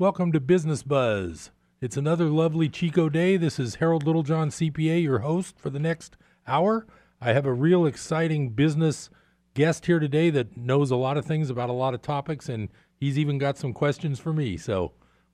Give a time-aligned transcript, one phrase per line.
[0.00, 1.50] Welcome to Business Buzz.
[1.82, 3.36] It's another lovely Chico day.
[3.36, 6.86] This is Harold Littlejohn, CPA, your host for the next hour.
[7.20, 9.10] I have a real exciting business
[9.52, 12.70] guest here today that knows a lot of things about a lot of topics, and
[12.96, 14.56] he's even got some questions for me.
[14.56, 14.92] So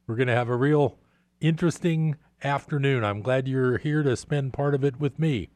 [0.09, 0.99] we're going to have a real
[1.41, 3.05] interesting afternoon.
[3.05, 5.51] I'm glad you're here to spend part of it with me.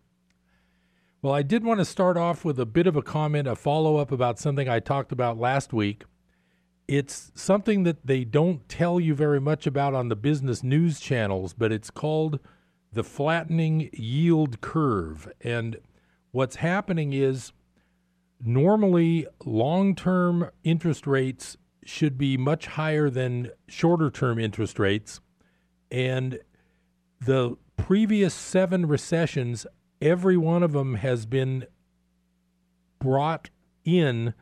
[1.21, 3.97] Well, I did want to start off with a bit of a comment, a follow
[3.97, 6.05] up about something I talked about last week
[6.91, 11.55] it's something that they don't tell you very much about on the business news channels,
[11.55, 12.41] but it's called
[12.93, 15.31] the flattening yield curve.
[15.41, 15.77] And
[16.33, 17.53] what's happening is
[18.45, 25.21] normally long term interest rates should be much higher than shorter term interest rates.
[25.93, 26.41] And
[27.21, 29.65] the previous seven recessions,
[30.03, 31.67] every one of them has been
[32.99, 33.49] brought
[33.85, 34.35] in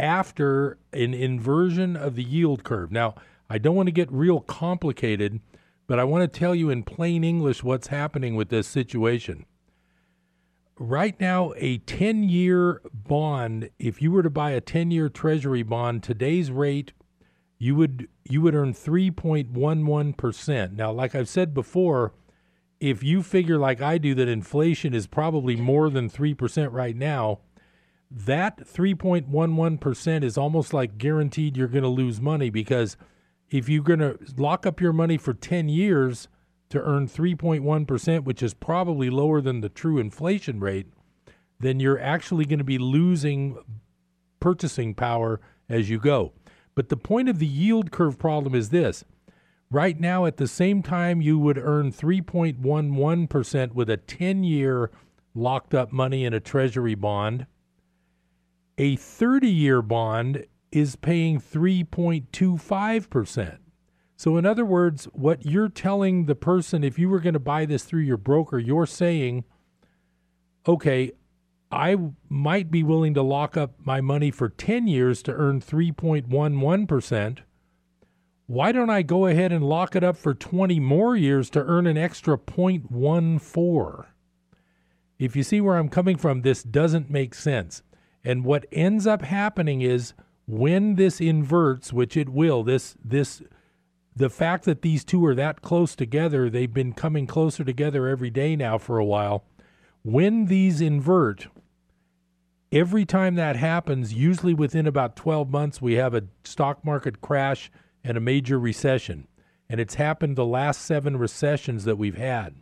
[0.00, 2.90] after an inversion of the yield curve.
[2.90, 3.14] Now,
[3.48, 5.40] I don't want to get real complicated,
[5.86, 9.44] but I want to tell you in plain English what's happening with this situation.
[10.78, 15.62] Right now, a 10 year bond, if you were to buy a 10 year treasury
[15.62, 16.92] bond, today's rate,
[17.58, 20.72] you would you would earn 3.11%.
[20.72, 22.14] Now, like I've said before,
[22.78, 27.40] if you figure like I do that inflation is probably more than 3% right now,
[28.10, 32.96] that 3.11% is almost like guaranteed you're going to lose money because
[33.50, 36.28] if you're going to lock up your money for 10 years
[36.70, 40.86] to earn 3.1%, which is probably lower than the true inflation rate,
[41.58, 43.56] then you're actually going to be losing
[44.40, 46.32] purchasing power as you go.
[46.74, 49.04] But the point of the yield curve problem is this.
[49.70, 54.90] Right now, at the same time, you would earn 3.11% with a 10 year
[55.32, 57.46] locked up money in a treasury bond
[58.80, 63.58] a 30 year bond is paying 3.25%.
[64.16, 67.66] So, in other words, what you're telling the person, if you were going to buy
[67.66, 69.44] this through your broker, you're saying,
[70.66, 71.12] okay,
[71.70, 71.98] I
[72.30, 77.38] might be willing to lock up my money for 10 years to earn 3.11%.
[78.46, 81.86] Why don't I go ahead and lock it up for 20 more years to earn
[81.86, 84.06] an extra 0.14?
[85.18, 87.82] If you see where I'm coming from, this doesn't make sense.
[88.24, 90.12] And what ends up happening is
[90.46, 93.42] when this inverts, which it will, this this
[94.14, 98.30] the fact that these two are that close together, they've been coming closer together every
[98.30, 99.44] day now for a while.
[100.02, 101.46] When these invert,
[102.72, 107.70] every time that happens, usually within about 12 months, we have a stock market crash
[108.02, 109.26] and a major recession.
[109.68, 112.56] And it's happened the last seven recessions that we've had.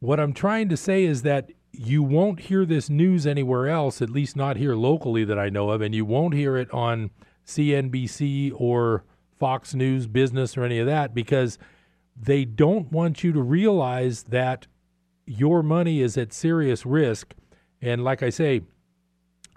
[0.00, 4.10] What I'm trying to say is that you won't hear this news anywhere else, at
[4.10, 7.10] least not here locally that I know of, and you won't hear it on
[7.46, 9.04] CNBC or
[9.38, 11.58] Fox News Business or any of that because
[12.16, 14.66] they don't want you to realize that
[15.26, 17.34] your money is at serious risk.
[17.82, 18.62] And like I say,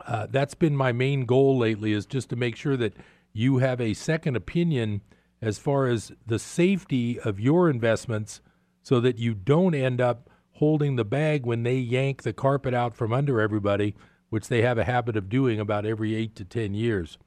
[0.05, 2.93] uh, that's been my main goal lately is just to make sure that
[3.33, 5.01] you have a second opinion
[5.41, 8.41] as far as the safety of your investments
[8.81, 12.95] so that you don't end up holding the bag when they yank the carpet out
[12.95, 13.95] from under everybody,
[14.29, 17.19] which they have a habit of doing about every eight to 10 years.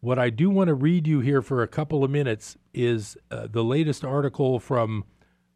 [0.00, 3.46] What I do want to read you here for a couple of minutes is uh,
[3.50, 5.04] the latest article from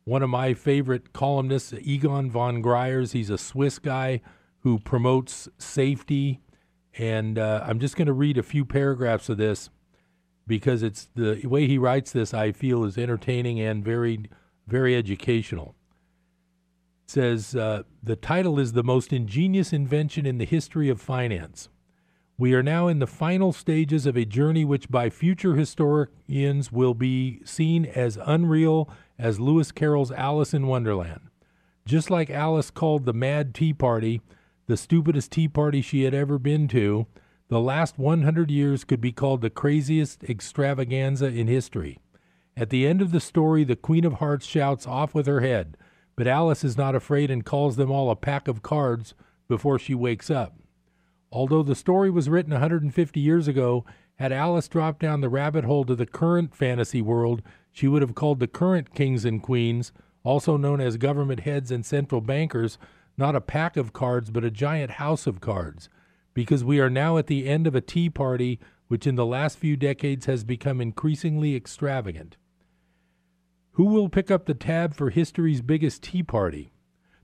[0.04, 3.12] one of my favorite columnists, Egon von Greyerz.
[3.12, 4.22] He's a Swiss guy
[4.60, 6.40] who promotes safety.
[6.96, 9.68] And uh, I'm just going to read a few paragraphs of this
[10.46, 14.30] because it's the way he writes this, I feel, is entertaining and very,
[14.66, 15.74] very educational
[17.06, 21.68] says uh, the title is the most ingenious invention in the history of finance.
[22.36, 26.94] We are now in the final stages of a journey which, by future historians, will
[26.94, 31.30] be seen as unreal as Lewis Carroll's Alice in Wonderland.
[31.86, 34.20] Just like Alice called the Mad Tea Party
[34.66, 37.06] the stupidest tea party she had ever been to,
[37.48, 41.98] the last 100 years could be called the craziest extravaganza in history.
[42.56, 45.76] At the end of the story, the Queen of Hearts shouts off with her head.
[46.16, 49.14] But Alice is not afraid and calls them all a pack of cards
[49.48, 50.54] before she wakes up.
[51.32, 53.84] Although the story was written 150 years ago,
[54.16, 58.14] had Alice dropped down the rabbit hole to the current fantasy world, she would have
[58.14, 59.90] called the current kings and queens,
[60.22, 62.78] also known as government heads and central bankers,
[63.16, 65.88] not a pack of cards, but a giant house of cards.
[66.32, 69.58] Because we are now at the end of a tea party which in the last
[69.58, 72.36] few decades has become increasingly extravagant.
[73.74, 76.72] Who will pick up the tab for history's biggest tea party?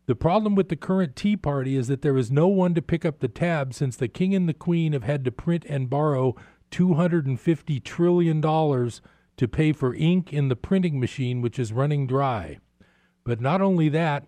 [0.06, 3.04] The problem with the current tea party is that there is no one to pick
[3.04, 6.34] up the tab since the king and the queen have had to print and borrow
[6.72, 9.00] $250 trillion to
[9.40, 12.58] to pay for ink in the printing machine, which is running dry.
[13.24, 14.26] But not only that,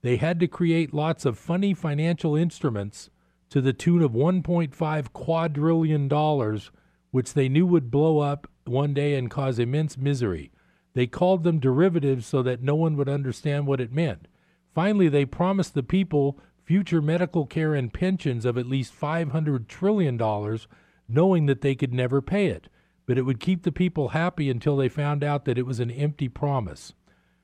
[0.00, 3.10] they had to create lots of funny financial instruments
[3.50, 6.70] to the tune of 1.5 quadrillion dollars,
[7.10, 10.50] which they knew would blow up one day and cause immense misery.
[10.94, 14.28] They called them derivatives so that no one would understand what it meant.
[14.74, 20.16] Finally, they promised the people future medical care and pensions of at least $500 trillion,
[21.08, 22.68] knowing that they could never pay it.
[23.06, 25.90] But it would keep the people happy until they found out that it was an
[25.90, 26.94] empty promise.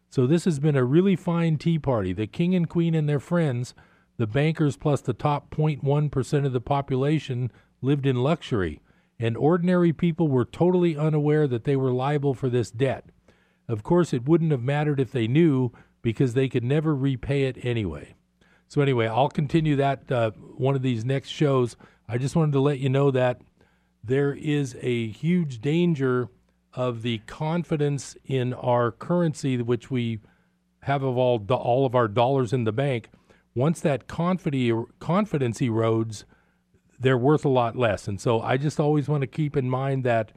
[0.09, 2.13] So this has been a really fine tea party.
[2.13, 3.75] The king and queen and their friends,
[4.17, 7.53] the bankers plus the top 0.1% of the population,
[7.83, 8.81] lived in luxury,
[9.19, 13.11] and ordinary people were totally unaware that they were liable for this debt.
[13.71, 15.71] Of course, it wouldn't have mattered if they knew
[16.03, 18.17] because they could never repay it anyway.
[18.67, 21.77] So, anyway, I'll continue that uh, one of these next shows.
[22.09, 23.41] I just wanted to let you know that
[24.03, 26.29] there is a huge danger
[26.75, 30.19] of the confidence in our currency, which we
[30.83, 33.09] have of all, all of our dollars in the bank.
[33.55, 36.25] Once that confidence erodes,
[36.99, 38.09] they're worth a lot less.
[38.09, 40.33] And so I just always want to keep in mind that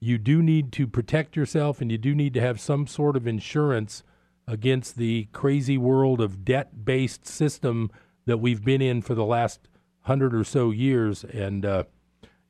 [0.00, 3.26] you do need to protect yourself and you do need to have some sort of
[3.26, 4.02] insurance
[4.46, 7.90] against the crazy world of debt based system
[8.26, 9.68] that we've been in for the last
[10.02, 11.24] hundred or so years.
[11.24, 11.84] And, uh,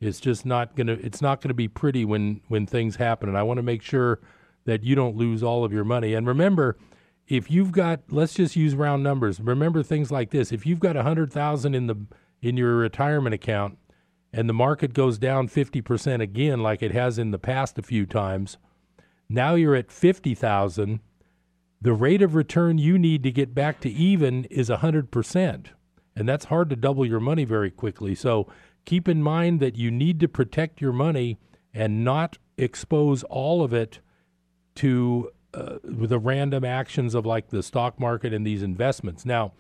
[0.00, 0.93] it's just not gonna.
[0.93, 3.29] It's not gonna be pretty when when things happen.
[3.29, 4.21] And I want to make sure
[4.65, 6.15] that you don't lose all of your money.
[6.15, 6.77] And remember,
[7.27, 9.41] if you've got, let's just use round numbers.
[9.41, 10.53] Remember things like this.
[10.53, 11.97] If you've got a hundred thousand in the
[12.41, 13.79] in your retirement account,
[14.33, 17.83] and the market goes down fifty percent again, like it has in the past a
[17.83, 18.59] few times,
[19.29, 21.01] now you're at fifty thousand.
[21.81, 25.71] The rate of return you need to get back to even is hundred percent,
[26.17, 28.15] and that's hard to double your money very quickly.
[28.15, 28.49] So
[28.85, 31.39] keep in mind that you need to protect your money
[31.73, 34.01] and not expose all of it
[34.75, 39.25] to uh, the random actions of like the stock market and these investments.
[39.25, 39.53] Now,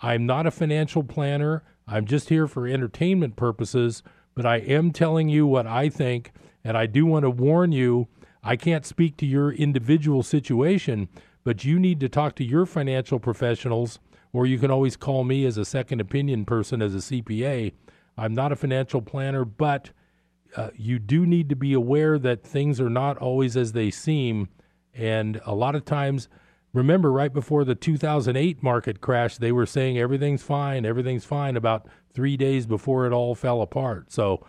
[0.00, 1.64] I'm not a financial planner.
[1.86, 4.02] I'm just here for entertainment purposes,
[4.34, 6.32] but I am telling you what I think,
[6.62, 8.08] and I do want to warn you
[8.42, 11.08] I can't speak to your individual situation,
[11.44, 13.98] but you need to talk to your financial professionals,
[14.32, 17.72] or you can always call me as a second opinion person as a CPA
[18.16, 19.90] I'm not a financial planner, but
[20.56, 24.48] uh, you do need to be aware that things are not always as they seem.
[24.92, 26.28] And a lot of times,
[26.74, 31.86] remember, right before the 2008 market crash, they were saying everything's fine, everything's fine about
[32.12, 34.12] three days before it all fell apart.
[34.12, 34.44] So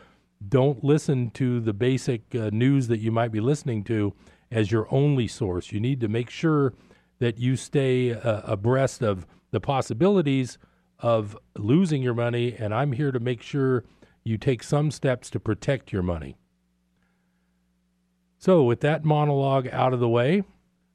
[0.49, 4.13] don't listen to the basic uh, news that you might be listening to
[4.51, 5.71] as your only source.
[5.71, 6.73] You need to make sure
[7.19, 10.57] that you stay uh, abreast of the possibilities
[10.99, 13.85] of losing your money, and I'm here to make sure
[14.23, 16.35] you take some steps to protect your money.
[18.37, 20.43] So, with that monologue out of the way,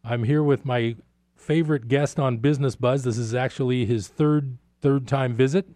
[0.05, 0.97] I'm here with my
[1.41, 3.03] favorite guest on Business Buzz.
[3.03, 5.67] This is actually his third third time visit.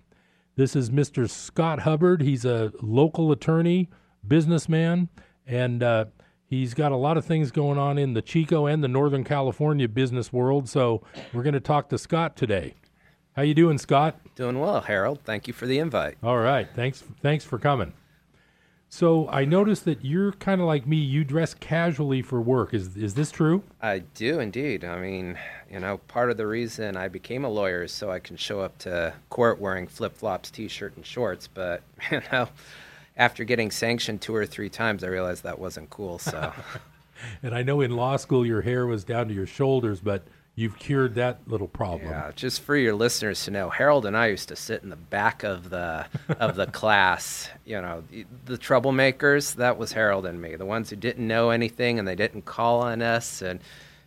[0.57, 1.29] This is Mr.
[1.29, 2.23] Scott Hubbard.
[2.23, 3.91] He's a local attorney,
[4.27, 5.09] businessman,
[5.47, 6.05] and uh,
[6.47, 9.89] he's got a lot of things going on in the Chico and the Northern California
[9.89, 10.69] business world.
[10.69, 11.03] So
[11.33, 12.75] we're going to talk to Scott today.
[13.35, 14.21] How you doing, Scott?
[14.37, 15.21] Doing well, Harold.
[15.25, 16.19] Thank you for the invite.
[16.23, 16.69] All right.
[16.77, 17.93] Thanks thanks for coming.
[18.95, 20.99] So I noticed that you're kind of like me.
[20.99, 22.73] You dress casually for work.
[22.73, 23.65] Is is this true?
[23.83, 24.85] I do indeed.
[24.85, 25.37] I mean,
[25.69, 28.61] you know, part of the reason I became a lawyer is so I can show
[28.61, 31.49] up to court wearing flip flops, t-shirt, and shorts.
[31.49, 31.83] But
[32.13, 32.49] you know,
[33.17, 36.21] after getting sanctioned two or three times, I realized that wasn't cool.
[36.21, 36.53] So.
[37.43, 40.23] and I know in law school your hair was down to your shoulders, but
[40.57, 42.11] you've cured that little problem.
[42.11, 44.97] Yeah, just for your listeners to know, Harold and I used to sit in the
[44.97, 46.07] back of the
[46.39, 47.49] of the class.
[47.65, 48.05] You know,
[48.45, 49.57] the troublemakers.
[49.57, 52.81] That was Harold and me, the ones who didn't know anything and they didn't call
[52.81, 53.61] on us, and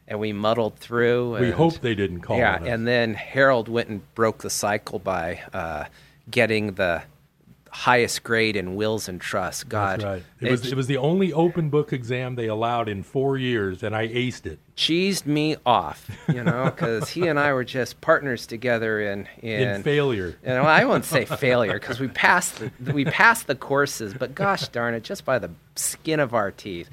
[0.07, 1.35] and we muddled through.
[1.35, 2.37] And, we hope they didn't call.
[2.37, 5.85] Yeah, and then Harold went and broke the cycle by uh,
[6.29, 7.03] getting the
[7.71, 9.63] highest grade in wills and trusts.
[9.63, 10.23] God, right.
[10.39, 13.83] It, it was it was the only open book exam they allowed in four years,
[13.83, 14.59] and I aced it.
[14.75, 19.61] Cheesed me off, you know, because he and I were just partners together in in,
[19.67, 20.37] in failure.
[20.43, 24.35] You know, I won't say failure because we passed the, we passed the courses, but
[24.35, 26.89] gosh darn it, just by the skin of our teeth.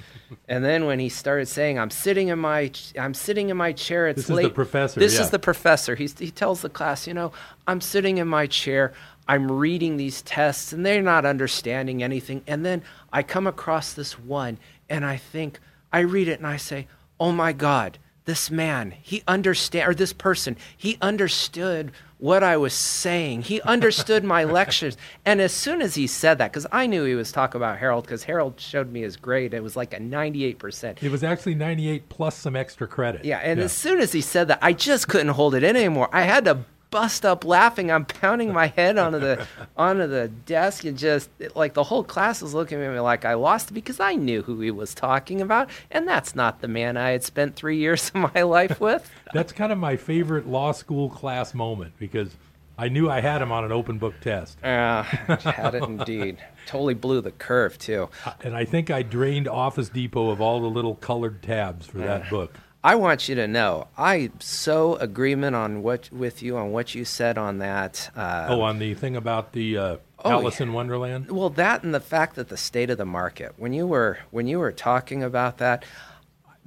[0.49, 4.09] And then when he started saying, "I'm sitting in my I'm sitting in my chair,"
[4.09, 4.37] it's this late.
[4.37, 5.01] This is the professor.
[5.01, 5.21] This yeah.
[5.23, 5.95] is the professor.
[5.95, 7.33] He's, he tells the class, you know,
[7.67, 8.93] I'm sitting in my chair.
[9.27, 12.43] I'm reading these tests and they're not understanding anything.
[12.47, 15.61] And then I come across this one and I think,
[15.93, 16.87] I read it and I say,
[17.19, 22.73] oh my God, this man, he understand or this person, he understood what I was
[22.73, 23.43] saying.
[23.43, 24.97] He understood my lectures.
[25.27, 28.05] And as soon as he said that, because I knew he was talking about Harold,
[28.05, 31.03] because Harold showed me his grade, it was like a 98%.
[31.03, 33.25] It was actually 98 plus some extra credit.
[33.25, 36.09] Yeah, and as soon as he said that, I just couldn't hold it in anymore.
[36.13, 36.65] I had to
[36.95, 37.91] bust up laughing.
[37.91, 42.41] I'm pounding my head onto the onto the desk and just like the whole class
[42.41, 45.69] was looking at me like I lost because I knew who he was talking about,
[45.91, 49.11] and that's not the man I had spent three years of my life with.
[49.35, 52.31] that's kind of my favorite law school class moment because
[52.79, 54.57] I knew I had him on an open book test.
[54.63, 56.39] Yeah, had it indeed.
[56.67, 58.09] Totally blew the curve too.
[58.45, 62.27] And I think I drained Office Depot of all the little colored tabs for that
[62.27, 62.55] ah, book.
[62.85, 67.07] I want you to know I so agreement on what with you on what you
[67.07, 68.11] said on that.
[68.15, 70.67] Uh, oh, on the thing about the uh, oh, Alice yeah.
[70.67, 71.31] in Wonderland.
[71.31, 73.55] Well, that and the fact that the state of the market.
[73.57, 75.87] When you were when you were talking about that,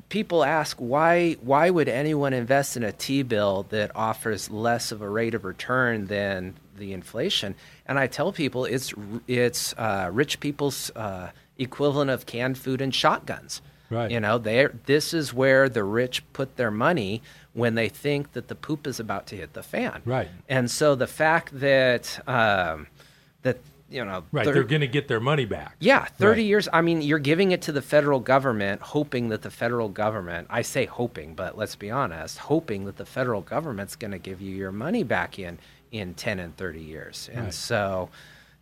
[0.09, 5.03] people ask why why would anyone invest in a T bill that offers less of
[5.03, 7.53] a rate of return than the inflation?
[7.85, 8.91] And I tell people it's
[9.27, 13.61] it's uh, rich people's uh, equivalent of canned food and shotguns.
[13.89, 14.11] Right.
[14.11, 17.21] You know, they this is where the rich put their money
[17.53, 20.01] when they think that the poop is about to hit the fan.
[20.05, 20.27] Right.
[20.49, 22.87] And so the fact that um,
[23.43, 23.57] that
[23.89, 25.75] you know, right, thir- they're going to get their money back.
[25.79, 26.47] Yeah, thirty right.
[26.47, 26.67] years.
[26.73, 30.47] I mean, you're giving it to the federal government, hoping that the federal government.
[30.49, 34.41] I say hoping, but let's be honest, hoping that the federal government's going to give
[34.41, 35.57] you your money back in
[35.91, 37.29] in ten and thirty years.
[37.33, 37.53] And right.
[37.53, 38.09] so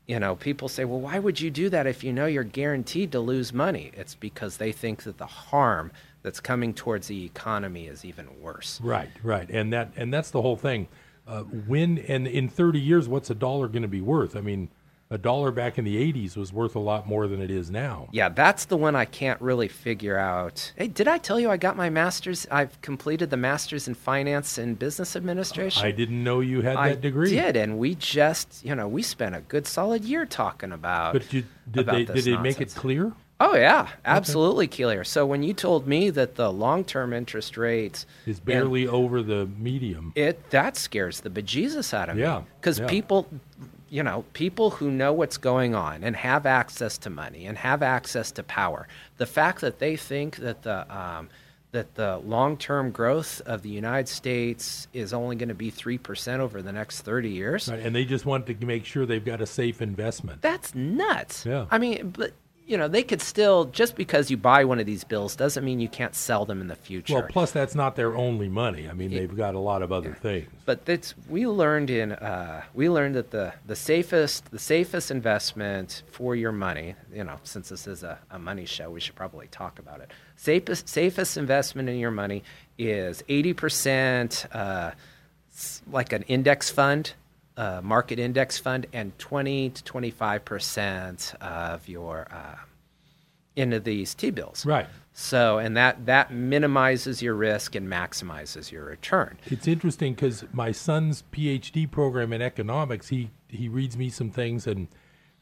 [0.08, 3.12] you know, people say, well, why would you do that if you know you're guaranteed
[3.14, 3.92] to lose money?
[3.96, 8.80] It's because they think that the harm that's coming towards the economy is even worse.
[8.82, 10.88] Right, right, and that and that's the whole thing.
[11.28, 14.36] Uh, when and in 30 years, what's a dollar going to be worth?
[14.36, 14.70] I mean,
[15.12, 18.08] a dollar back in the 80s was worth a lot more than it is now.
[18.12, 20.74] Yeah, that's the one I can't really figure out.
[20.76, 22.48] Hey, did I tell you I got my master's?
[22.50, 25.86] I've completed the master's in finance and business administration.
[25.86, 27.30] I didn't know you had I that degree.
[27.30, 31.14] did, and we just, you know, we spent a good solid year talking about.
[31.14, 33.14] But you, did they did they make it clear?
[33.38, 34.84] Oh yeah, absolutely okay.
[34.84, 35.04] clear.
[35.04, 40.14] So when you told me that the long-term interest rate is barely over the medium,
[40.16, 42.22] it that scares the bejesus out of me.
[42.22, 42.46] yeah, me.
[42.62, 42.88] Because yeah.
[42.88, 43.28] people
[43.90, 47.84] you know, people who know what's going on and have access to money and have
[47.84, 48.88] access to power,
[49.18, 51.30] the fact that they think that the um,
[51.72, 56.42] that the long-term growth of the United States is only going to be three percent
[56.42, 59.42] over the next thirty years, right, and they just want to make sure they've got
[59.42, 60.42] a safe investment.
[60.42, 61.46] That's nuts.
[61.46, 62.32] Yeah, I mean, but
[62.68, 65.80] you know, they could still just because you buy one of these bills doesn't mean
[65.80, 67.14] you can't sell them in the future.
[67.14, 68.90] Well, plus that's not their only money.
[68.90, 70.16] I mean, they've got a lot of other yeah.
[70.16, 70.50] things.
[70.66, 76.02] But that's we learned in uh, we learned that the the safest the safest investment
[76.12, 79.48] for your money, you know, since this is a, a money show, we should probably
[79.48, 80.10] talk about it.
[80.36, 82.44] Safest safest investment in your money
[82.80, 84.92] is eighty percent uh,
[85.92, 87.14] like an index fund
[87.58, 92.56] uh, market index fund and 20 to 25 percent of your uh,
[93.56, 94.66] into these T-bills.
[94.66, 94.88] Right.
[95.14, 99.38] So, and that that minimizes your risk and maximizes your return.
[99.46, 104.68] It's interesting because my son's PhD program in economics, he he reads me some things,
[104.68, 104.90] and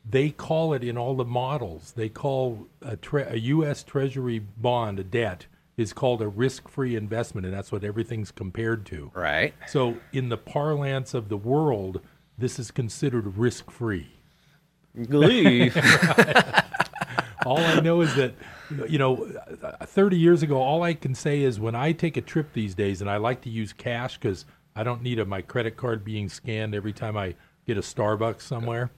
[0.07, 1.93] they call it in all the models.
[1.93, 3.83] They call a, tre- a U.S.
[3.83, 9.11] Treasury bond, a debt, is called a risk-free investment, and that's what everything's compared to.
[9.13, 9.53] Right.
[9.67, 12.01] So, in the parlance of the world,
[12.37, 14.11] this is considered risk-free.
[15.09, 15.71] Glee.
[17.45, 18.35] All I know is that,
[18.87, 19.29] you know,
[19.61, 22.73] uh, 30 years ago, all I can say is when I take a trip these
[22.73, 24.45] days, and I like to use cash because
[24.77, 27.35] I don't need a, my credit card being scanned every time I
[27.67, 28.91] get a Starbucks somewhere.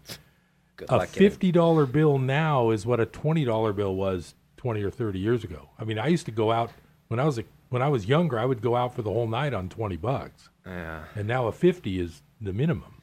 [0.75, 5.43] Good a $50 bill now is what a $20 bill was 20 or 30 years
[5.43, 5.69] ago.
[5.77, 6.71] I mean, I used to go out
[7.09, 9.27] when I was a, when I was younger, I would go out for the whole
[9.27, 10.49] night on 20 bucks.
[10.65, 11.03] Yeah.
[11.13, 12.99] And now a 50 is the minimum.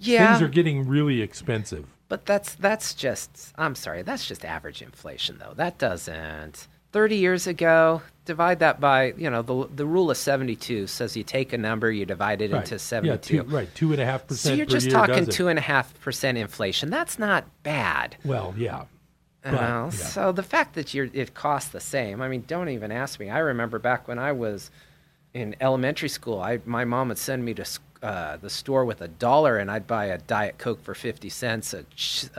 [0.00, 0.32] Yeah.
[0.32, 1.86] Things are getting really expensive.
[2.08, 5.52] But that's that's just I'm sorry, that's just average inflation though.
[5.54, 10.88] That doesn't 30 years ago, divide that by, you know, the the rule of 72
[10.88, 12.62] says you take a number, you divide it right.
[12.62, 13.36] into 72.
[13.36, 14.52] Yeah, two, right, two and a half percent.
[14.52, 16.90] So you're just year, talking two and a half percent inflation.
[16.90, 18.16] That's not bad.
[18.24, 18.86] Well, yeah.
[19.52, 20.08] But, yeah.
[20.08, 22.22] So the fact that you're, it costs the same.
[22.22, 23.30] I mean, don't even ask me.
[23.30, 24.70] I remember back when I was
[25.34, 27.64] in elementary school, I my mom would send me to
[28.02, 31.74] uh, the store with a dollar and I'd buy a Diet Coke for 50 cents,
[31.74, 31.84] a,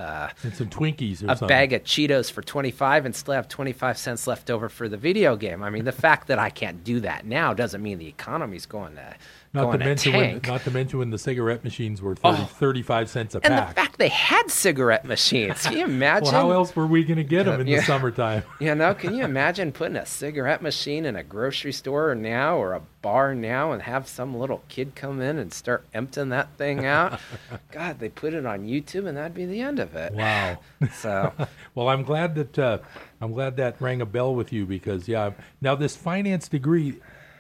[0.02, 1.48] uh, and some Twinkies or a something.
[1.48, 5.36] bag of Cheetos for 25 and still have 25 cents left over for the video
[5.36, 5.62] game.
[5.62, 8.96] I mean, the fact that I can't do that now doesn't mean the economy's going
[8.96, 9.16] to
[9.54, 13.36] not to mention when, not to mention when the cigarette machines were 30, 35 cents
[13.36, 13.68] a and pack.
[13.70, 15.64] the fact they had cigarette machines.
[15.64, 16.24] Can you imagine?
[16.32, 17.80] well, how else were we going to get them in Yeah.
[17.80, 18.44] the summertime?
[18.60, 22.74] You know, can you imagine putting a cigarette machine in a grocery store now or
[22.74, 26.86] a bar now and have some little kid come in and start emptying that thing
[26.86, 27.20] out?
[27.72, 30.14] God, they put it on YouTube and that'd be the end of it.
[30.14, 30.60] Wow.
[30.94, 31.34] So,
[31.74, 32.78] Well, I'm glad that uh,
[33.22, 35.32] I'm glad that rang a bell with you because yeah.
[35.62, 37.00] Now this finance degree,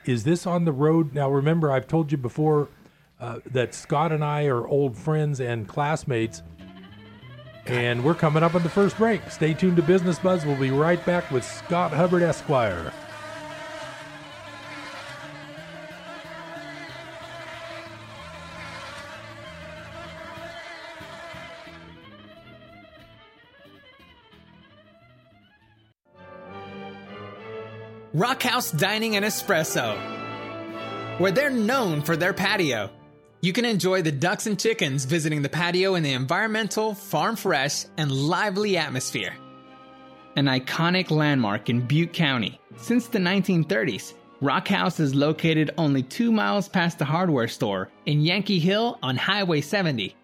[0.09, 1.13] is this on the road?
[1.13, 2.67] Now remember, I've told you before
[3.19, 6.41] uh, that Scott and I are old friends and classmates,
[7.67, 9.29] and we're coming up on the first break.
[9.29, 10.47] Stay tuned to Business Buzz.
[10.47, 12.91] We'll be right back with Scott Hubbard Esquire.
[28.13, 29.95] Rockhouse Dining and Espresso,
[31.19, 32.89] where they're known for their patio.
[33.41, 37.85] You can enjoy the ducks and chickens visiting the patio in the environmental, farm fresh,
[37.97, 39.35] and lively atmosphere.
[40.35, 42.59] An iconic landmark in Butte County.
[42.77, 48.57] Since the 1930s, Rockhouse is located only two miles past the hardware store in Yankee
[48.57, 50.15] Hill on Highway 70.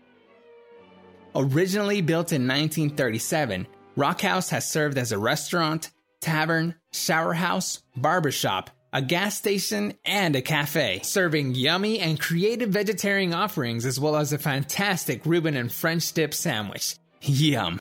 [1.36, 5.92] Originally built in 1937, Rockhouse has served as a restaurant,
[6.26, 13.34] tavern, shower house, barbershop, a gas station, and a cafe, serving yummy and creative vegetarian
[13.34, 16.96] offerings as well as a fantastic Reuben and French dip sandwich.
[17.22, 17.80] Yum.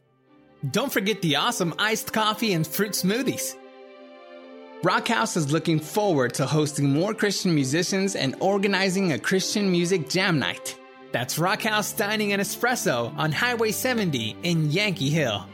[0.70, 3.56] Don't forget the awesome iced coffee and fruit smoothies.
[4.82, 10.38] Rockhouse is looking forward to hosting more Christian musicians and organizing a Christian music jam
[10.38, 10.76] night.
[11.12, 15.46] That's Rockhouse Dining and Espresso on Highway 70 in Yankee Hill.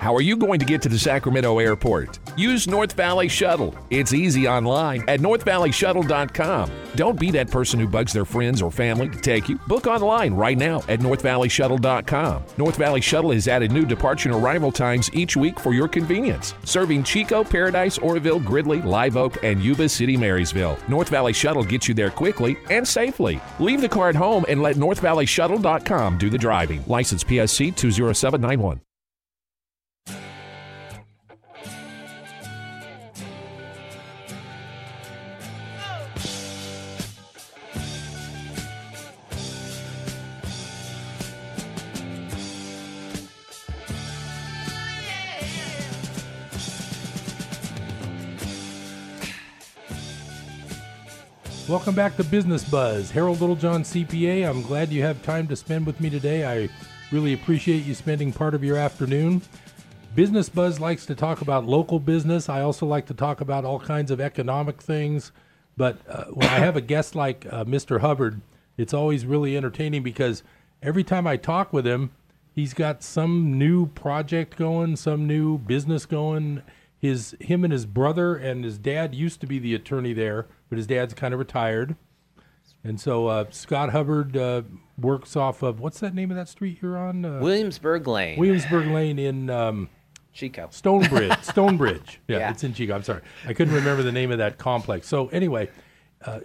[0.00, 2.20] How are you going to get to the Sacramento airport?
[2.34, 3.74] Use North Valley Shuttle.
[3.90, 6.70] It's easy online at northvalleyshuttle.com.
[6.94, 9.56] Don't be that person who bugs their friends or family to take you.
[9.66, 12.44] Book online right now at northvalleyshuttle.com.
[12.56, 16.54] North Valley Shuttle has added new departure and arrival times each week for your convenience,
[16.64, 20.78] serving Chico, Paradise, Oroville, Gridley, Live Oak, and Yuba City, Marysville.
[20.88, 23.38] North Valley Shuttle gets you there quickly and safely.
[23.58, 26.82] Leave the car at home and let northvalleyshuttle.com do the driving.
[26.86, 28.80] License PSC 20791.
[51.70, 53.12] Welcome back to Business Buzz.
[53.12, 54.44] Harold Littlejohn, CPA.
[54.50, 56.44] I'm glad you have time to spend with me today.
[56.44, 56.68] I
[57.12, 59.40] really appreciate you spending part of your afternoon.
[60.16, 62.48] Business Buzz likes to talk about local business.
[62.48, 65.30] I also like to talk about all kinds of economic things.
[65.76, 68.00] But uh, when I have a guest like uh, Mr.
[68.00, 68.40] Hubbard,
[68.76, 70.42] it's always really entertaining because
[70.82, 72.10] every time I talk with him,
[72.52, 76.64] he's got some new project going, some new business going.
[76.98, 80.78] His him and his brother and his dad used to be the attorney there, but
[80.78, 81.96] his dad's kind of retired.
[82.82, 84.62] And so uh, Scott Hubbard uh,
[84.98, 87.24] works off of what's that name of that street you're on?
[87.26, 89.90] Uh, Williamsburg Lane, Williamsburg Lane in um,
[90.32, 90.68] Chico.
[90.70, 91.36] Stonebridge.
[91.42, 92.20] Stonebridge.
[92.26, 92.50] Yeah, Yeah.
[92.52, 92.94] it's in Chico.
[92.94, 95.06] I'm sorry, I couldn't remember the name of that complex.
[95.08, 95.68] So anyway,
[96.24, 96.40] uh,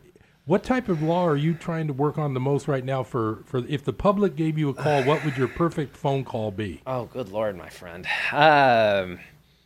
[0.46, 3.02] what type of law are you trying to work on the most right now?
[3.04, 6.52] For for if the public gave you a call, what would your perfect phone call
[6.52, 6.82] be?
[6.88, 8.06] Oh, good lord, my friend.
[8.34, 9.20] Um,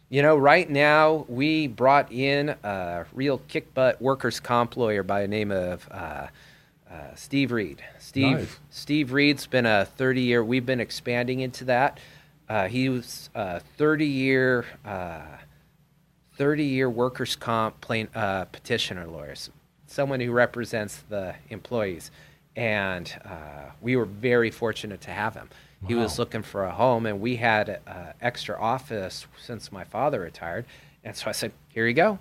[0.10, 5.22] you know, right now we brought in a real kick butt workers' comp lawyer by
[5.22, 6.28] the name of uh,
[6.90, 7.82] uh, Steve Reed.
[8.00, 8.60] Steve Nice.
[8.70, 10.44] Steve Reed's been a 30 year.
[10.44, 12.00] We've been expanding into that.
[12.48, 14.66] Uh, he was a 30 year.
[14.84, 15.22] Uh,
[16.40, 19.36] 30 year workers' comp plain, uh, petitioner lawyer,
[19.88, 22.12] someone who represents the employees.
[22.56, 25.50] And uh, we were very fortunate to have him.
[25.88, 30.20] He was looking for a home, and we had uh, extra office since my father
[30.20, 30.66] retired.
[31.04, 32.20] And so I said, Here you go.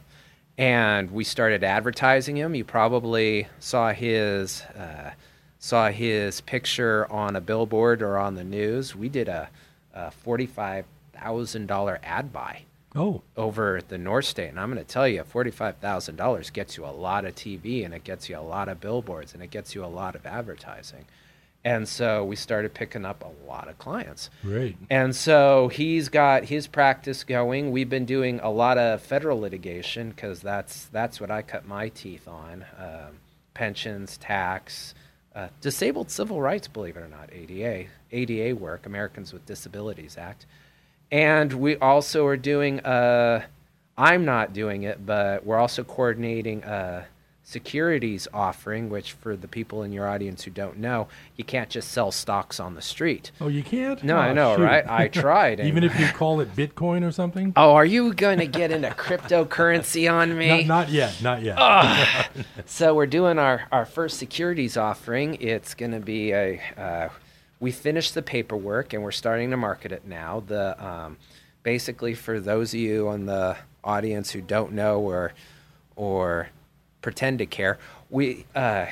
[0.56, 2.54] And we started advertising him.
[2.54, 4.62] You probably saw his.
[4.62, 5.10] Uh,
[5.58, 8.94] saw his picture on a billboard or on the news.
[8.94, 9.48] We did a,
[9.92, 12.62] a forty-five thousand dollar ad buy
[12.94, 16.76] Oh, over the North State, and I'm going to tell you, forty-five thousand dollars gets
[16.76, 19.50] you a lot of TV, and it gets you a lot of billboards, and it
[19.50, 21.04] gets you a lot of advertising.
[21.68, 24.30] And so we started picking up a lot of clients.
[24.40, 24.78] Great.
[24.88, 27.72] And so he's got his practice going.
[27.72, 31.90] We've been doing a lot of federal litigation because that's that's what I cut my
[31.90, 33.18] teeth on: um,
[33.52, 34.94] pensions, tax,
[35.34, 36.68] uh, disabled civil rights.
[36.68, 40.46] Believe it or not, ADA, ADA work, Americans with Disabilities Act,
[41.12, 42.80] and we also are doing.
[42.80, 43.44] Uh,
[43.98, 46.64] I'm not doing it, but we're also coordinating.
[46.64, 47.04] Uh,
[47.48, 51.90] securities offering, which for the people in your audience who don't know, you can't just
[51.90, 53.30] sell stocks on the street.
[53.40, 54.04] Oh, you can't?
[54.04, 54.62] No, Oh, I know, shoot.
[54.62, 54.86] right?
[54.86, 55.58] I tried.
[55.60, 57.54] Even if you call it Bitcoin or something?
[57.56, 60.64] Oh, are you going to get into cryptocurrency on me?
[60.64, 61.22] Not, not yet.
[61.22, 62.28] Not yet.
[62.66, 65.36] So we're doing our, our first securities offering.
[65.40, 66.60] It's going to be a.
[66.76, 67.08] Uh,
[67.60, 70.44] we finished the paperwork and we're starting to market it now.
[70.46, 71.16] The um,
[71.62, 75.32] basically for those of you on the audience who don't know or
[75.96, 76.50] or
[77.02, 77.78] pretend to care,
[78.10, 78.86] we uh,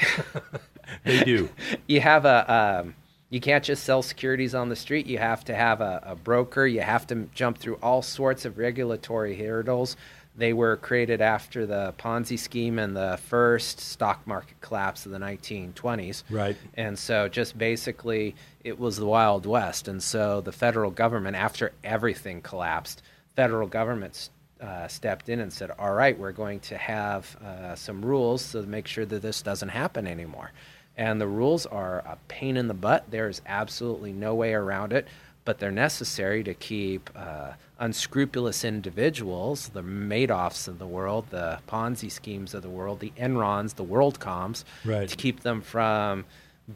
[1.05, 1.49] they do.
[1.87, 2.95] you have a um,
[3.31, 5.07] you can't just sell securities on the street.
[5.07, 6.67] You have to have a, a broker.
[6.67, 9.97] You have to jump through all sorts of regulatory hurdles.
[10.39, 15.19] They were created after the ponzi scheme and the first stock market collapse of the
[15.19, 16.57] 1920s Right.
[16.75, 19.89] and so just basically it was the wild west.
[19.89, 23.03] And so the federal government after everything collapsed
[23.35, 24.29] federal government
[24.61, 28.63] uh, stepped in and said all right we're going to have uh, some rules to
[28.63, 30.51] make sure that this doesn't happen anymore
[30.97, 35.07] and the rules are a pain in the butt there's absolutely no way around it
[35.45, 42.11] but they're necessary to keep uh, unscrupulous individuals, the Madoffs of the world, the Ponzi
[42.11, 45.09] schemes of the world, the Enrons, the WorldComs, Right.
[45.09, 46.25] to keep them from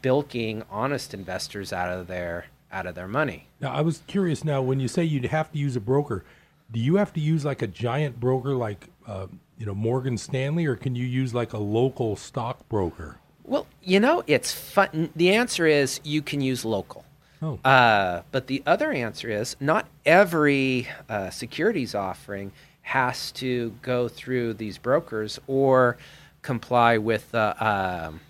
[0.02, 3.48] bilking honest investors out of their out of their money.
[3.60, 6.24] Now, I was curious now, when you say you'd have to use a broker,
[6.72, 9.26] do you have to use like a giant broker like, uh,
[9.58, 13.18] you know, Morgan Stanley, or can you use like a local stockbroker?
[13.44, 15.10] Well, you know, it's fun.
[15.16, 17.04] The answer is you can use local.
[17.42, 17.58] Oh.
[17.64, 22.52] Uh, but the other answer is not every uh, securities offering
[22.82, 25.96] has to go through these brokers or
[26.42, 28.20] comply with the um,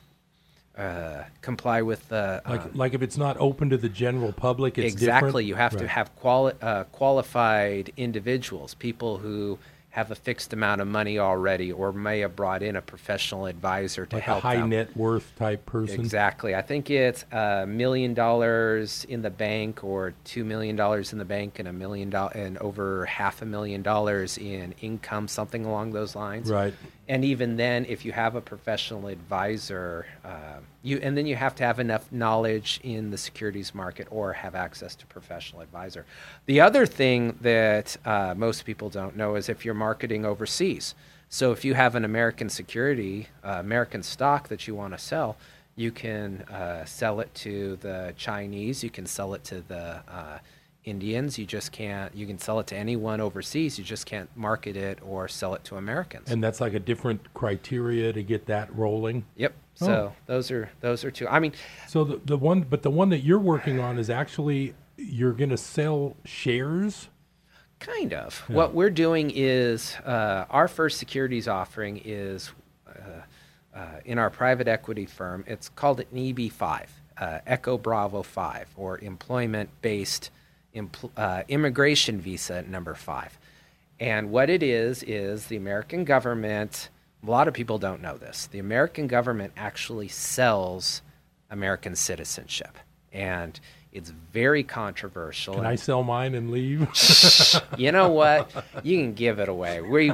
[0.77, 4.79] uh, comply with the Like, um, like if it's not open to the general public,
[4.79, 5.29] it's exactly.
[5.29, 5.47] different?
[5.47, 9.59] You have to have quali- uh, qualified individuals, people who
[9.91, 14.07] have a fixed amount of money already, or may have brought in a professional advisor
[14.07, 14.71] to like a help high them.
[14.71, 15.99] net worth type person.
[15.99, 16.55] Exactly.
[16.55, 21.25] I think it's a million dollars in the bank, or two million dollars in the
[21.25, 25.91] bank, and a million dollars and over half a million dollars in income, something along
[25.91, 26.49] those lines.
[26.49, 26.73] Right.
[27.09, 31.55] And even then, if you have a professional advisor, uh, you and then you have
[31.57, 36.07] to have enough knowledge in the securities market or have access to professional advisor.
[36.47, 40.95] The other thing that uh, most people don't know is if you're marketing overseas.
[41.29, 45.37] So if you have an American security, uh, American stock that you want to sell,
[45.77, 48.83] you can uh, sell it to the Chinese.
[48.83, 50.39] You can sell it to the uh,
[50.85, 51.39] Indians.
[51.39, 52.15] You just can't.
[52.15, 53.79] You can sell it to anyone overseas.
[53.79, 56.31] You just can't market it or sell it to Americans.
[56.31, 59.25] And that's like a different criteria to get that rolling.
[59.37, 59.55] Yep.
[59.83, 59.87] Oh.
[59.87, 61.29] So those are those are two.
[61.29, 61.53] I mean,
[61.89, 65.51] So the, the one, but the one that you're working on is actually you're going
[65.51, 67.09] to sell shares.
[67.79, 68.39] kind of.
[68.49, 72.53] What we're doing is uh, our first securities offering is
[72.87, 73.23] uh,
[73.75, 75.45] uh, in our private equity firm.
[75.47, 76.87] It's called an EB5,
[77.19, 80.31] uh, Echo Bravo 5, or employment-based
[80.75, 83.39] empl- uh, immigration visa number five.
[83.99, 86.89] And what it is is the American government.
[87.27, 88.47] A lot of people don't know this.
[88.47, 91.03] The American government actually sells
[91.51, 92.79] American citizenship,
[93.13, 93.61] and
[93.93, 95.55] it's very controversial.
[95.55, 96.89] Can I sell mine and leave?
[97.77, 98.51] you know what?
[98.83, 99.83] You can give it away.
[99.83, 100.13] We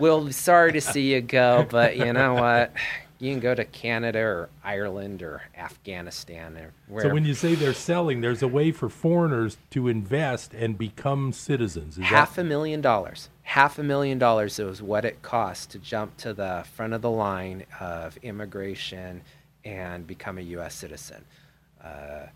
[0.00, 2.72] will be sorry to see you go, but you know what?
[3.18, 7.02] You can go to Canada or Ireland or Afghanistan or where.
[7.02, 11.32] so when you say they're selling, there's a way for foreigners to invest and become
[11.32, 11.98] citizens.
[11.98, 16.16] Is half a million dollars, half a million dollars is what it costs to jump
[16.18, 19.22] to the front of the line of immigration
[19.64, 20.74] and become a U.S.
[20.74, 21.24] citizen.
[21.82, 22.26] Uh,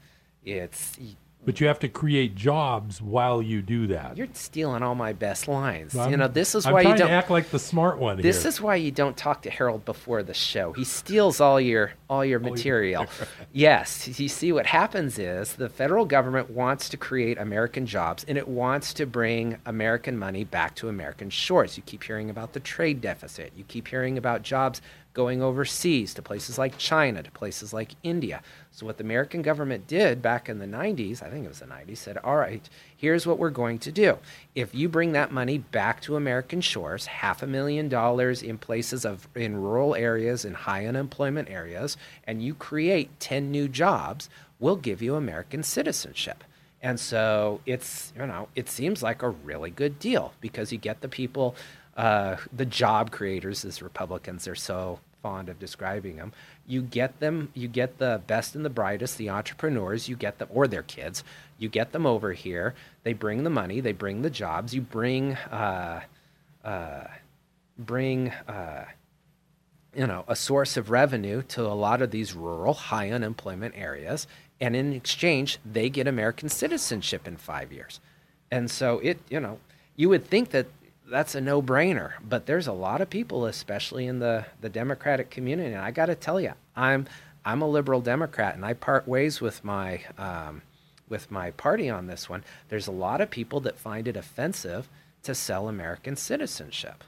[0.44, 4.16] it's that, but you have to create jobs while you do that.
[4.16, 5.96] you're stealing all my best lines.
[5.96, 8.20] I'm- you know this is I'm why you don't to act like the smart one
[8.20, 8.48] This here.
[8.48, 10.72] is why you don't talk to Harold before the show.
[10.72, 13.06] He steals all your all your material.
[13.52, 18.38] yes, you see what happens is the federal government wants to create American jobs and
[18.38, 21.76] it wants to bring American money back to American shores.
[21.76, 23.52] You keep hearing about the trade deficit.
[23.56, 24.80] You keep hearing about jobs
[25.14, 28.40] going overseas to places like China, to places like India.
[28.74, 31.66] So, what the American government did back in the 90s, I think it was the
[31.66, 34.16] 90s, said, all right, here's what we're going to do.
[34.54, 39.04] If you bring that money back to American shores, half a million dollars in places
[39.04, 44.76] of in rural areas, in high unemployment areas, and you create 10 new jobs, we'll
[44.76, 46.42] give you American citizenship.
[46.80, 51.02] And so it's, you know, it seems like a really good deal because you get
[51.02, 51.54] the people,
[51.98, 56.32] uh, the job creators, as Republicans are so fond of describing them.
[56.66, 60.48] You get them, you get the best and the brightest, the entrepreneurs, you get them,
[60.52, 61.22] or their kids,
[61.58, 62.74] you get them over here.
[63.04, 66.02] They bring the money, they bring the jobs, you bring, uh,
[66.64, 67.04] uh,
[67.78, 68.84] bring, uh,
[69.94, 74.26] you know, a source of revenue to a lot of these rural, high unemployment areas,
[74.60, 78.00] and in exchange, they get American citizenship in five years.
[78.50, 79.58] And so it, you know,
[79.96, 80.66] you would think that
[81.12, 85.74] that's a no-brainer, but there's a lot of people, especially in the the Democratic community,
[85.74, 87.06] and I got to tell you, I'm
[87.44, 90.62] I'm a liberal Democrat, and I part ways with my um,
[91.08, 92.42] with my party on this one.
[92.70, 94.88] There's a lot of people that find it offensive
[95.22, 97.04] to sell American citizenship.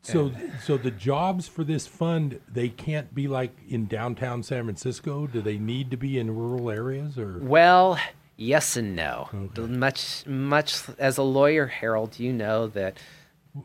[0.00, 0.32] So,
[0.64, 5.26] so the jobs for this fund they can't be like in downtown San Francisco.
[5.26, 7.38] Do they need to be in rural areas or?
[7.40, 7.98] Well,
[8.36, 9.28] yes and no.
[9.58, 12.96] Much, much as a lawyer, Harold, you know that.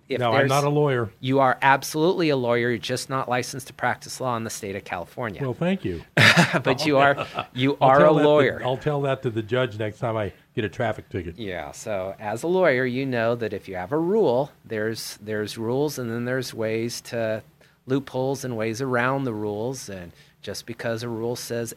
[0.09, 1.11] If no, I'm not a lawyer.
[1.19, 2.69] You are absolutely a lawyer.
[2.69, 5.41] You're just not licensed to practice law in the state of California.
[5.41, 6.01] Well, thank you.
[6.63, 8.61] but you are, you I'll are a that to- lawyer.
[8.63, 11.37] I'll tell that to the judge next time I get a traffic ticket.
[11.37, 11.71] Yeah.
[11.71, 15.99] So as a lawyer, you know that if you have a rule, there's there's rules,
[15.99, 17.43] and then there's ways to
[17.85, 19.89] loopholes and ways around the rules.
[19.89, 21.75] And just because a rule says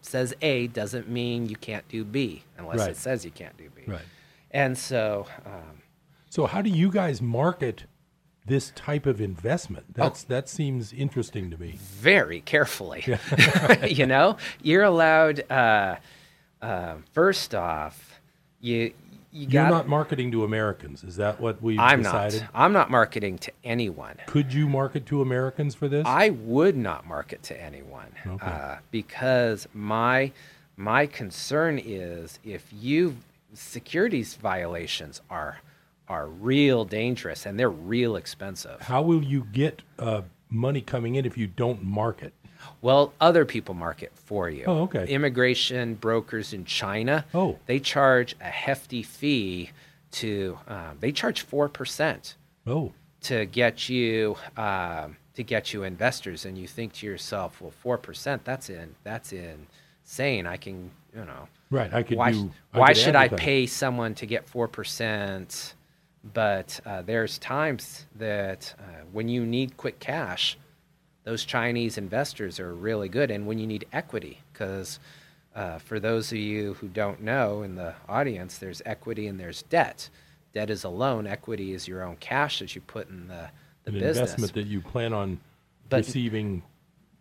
[0.00, 2.90] says A doesn't mean you can't do B unless Right.
[2.90, 3.82] it says you can't do B.
[3.86, 4.00] Right.
[4.52, 5.26] And so.
[5.44, 5.82] Um,
[6.36, 7.84] So, how do you guys market
[8.44, 9.86] this type of investment?
[9.88, 10.02] Oh.
[10.02, 11.78] That's that seems interesting to me.
[11.78, 13.06] very carefully.
[13.88, 15.50] you know, you're allowed.
[15.50, 15.96] Uh,
[16.60, 18.20] uh, first off,
[18.60, 18.92] you
[19.32, 19.70] you You're got.
[19.70, 21.04] not marketing to Americans.
[21.04, 22.42] Is that what we've I'm decided?
[22.42, 22.50] not.
[22.54, 24.16] I'm not marketing to anyone.
[24.26, 26.04] Could you market to Americans for this?
[26.06, 28.46] I would not market to anyone Okay.
[28.46, 30.32] uh, because my
[30.76, 33.16] my concern is if you
[33.54, 35.60] securities violations are
[36.08, 38.80] are real dangerous and they're real expensive.
[38.80, 42.32] How will you get uh, money coming in if you don't market?
[42.80, 44.64] Well, other people market for you.
[44.66, 45.06] Oh, okay.
[45.06, 47.24] Immigration brokers in China.
[47.34, 47.58] Oh.
[47.66, 49.70] They charge a hefty fee
[50.12, 50.58] to.
[50.66, 52.34] Um, they charge four percent
[52.66, 52.92] Oh,
[53.22, 57.98] to get you um, to get you investors, and you think to yourself, well, four
[57.98, 58.44] percent.
[58.44, 58.94] That's in.
[59.04, 60.46] That's insane.
[60.46, 60.90] I can.
[61.14, 61.48] You know.
[61.70, 61.92] right.
[61.94, 62.50] I could why do.
[62.72, 65.74] why could should I pay someone to get four percent?
[66.34, 70.58] But uh, there's times that uh, when you need quick cash,
[71.24, 74.98] those Chinese investors are really good, and when you need equity, because
[75.54, 79.62] uh, for those of you who don't know in the audience, there's equity and there's
[79.62, 80.08] debt.
[80.52, 81.26] Debt is a loan.
[81.26, 83.48] Equity is your own cash that you put in the,
[83.84, 84.18] the an business.
[84.18, 85.40] investment that you plan on
[85.88, 86.62] But- receiving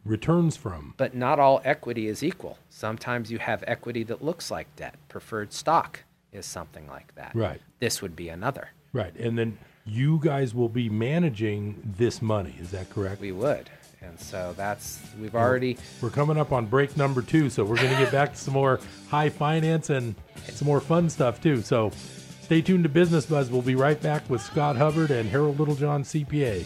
[0.03, 0.93] returns from?
[0.97, 2.57] But not all equity is equal.
[2.69, 4.95] Sometimes you have equity that looks like debt.
[5.09, 7.31] Preferred stock is something like that.
[7.35, 7.59] Right.
[7.79, 8.69] This would be another.
[8.95, 12.55] Right, and then you guys will be managing this money.
[12.61, 13.19] Is that correct?
[13.19, 13.69] We would.
[14.01, 17.89] And so that's, we've already, We're coming up on break number two, so we're going
[17.89, 18.79] to get back to some more
[19.09, 20.15] high finance and
[20.49, 21.61] some more fun stuff too.
[21.61, 21.91] So
[22.39, 23.51] stay tuned to Business Buzz.
[23.51, 26.65] We'll be right back with Scott Hubbard and Harold Littlejohn, CPA.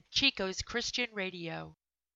[0.11, 1.73] Chico's Christian Radio.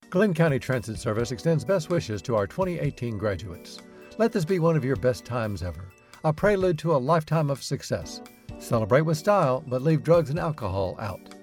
[0.10, 3.80] Glenn County Transit Service extends best wishes to our 2018 graduates.
[4.18, 5.90] Let this be one of your best times ever,
[6.26, 8.20] a prelude to a lifetime of success.
[8.60, 11.36] Celebrate with style, but leave drugs and alcohol out.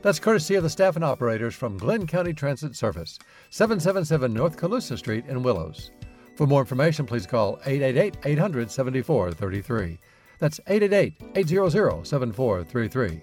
[0.00, 3.18] That's courtesy of the staff and operators from Glenn County Transit Service,
[3.50, 5.90] 777 North Colusa Street in Willows.
[6.36, 9.98] For more information, please call 888 800 7433.
[10.38, 13.22] That's 888 800 7433.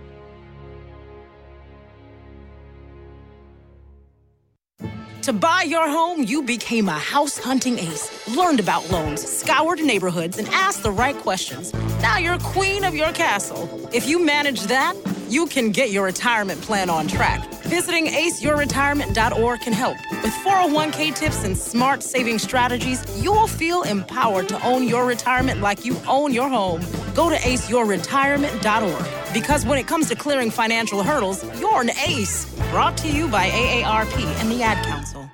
[5.23, 10.39] To buy your home, you became a house hunting ace, learned about loans, scoured neighborhoods,
[10.39, 11.71] and asked the right questions.
[12.01, 13.69] Now you're queen of your castle.
[13.93, 14.95] If you manage that,
[15.31, 17.47] you can get your retirement plan on track.
[17.63, 19.97] Visiting aceyourretirement.org can help.
[20.23, 25.85] With 401k tips and smart saving strategies, you'll feel empowered to own your retirement like
[25.85, 26.81] you own your home.
[27.15, 32.45] Go to aceyourretirement.org because when it comes to clearing financial hurdles, you're an ace.
[32.71, 35.29] Brought to you by AARP and the Ad Council.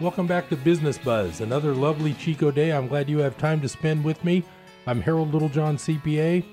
[0.00, 1.40] Welcome back to Business Buzz.
[1.40, 2.72] Another lovely Chico day.
[2.72, 4.42] I'm glad you have time to spend with me.
[4.88, 6.44] I'm Harold Littlejohn, CPA.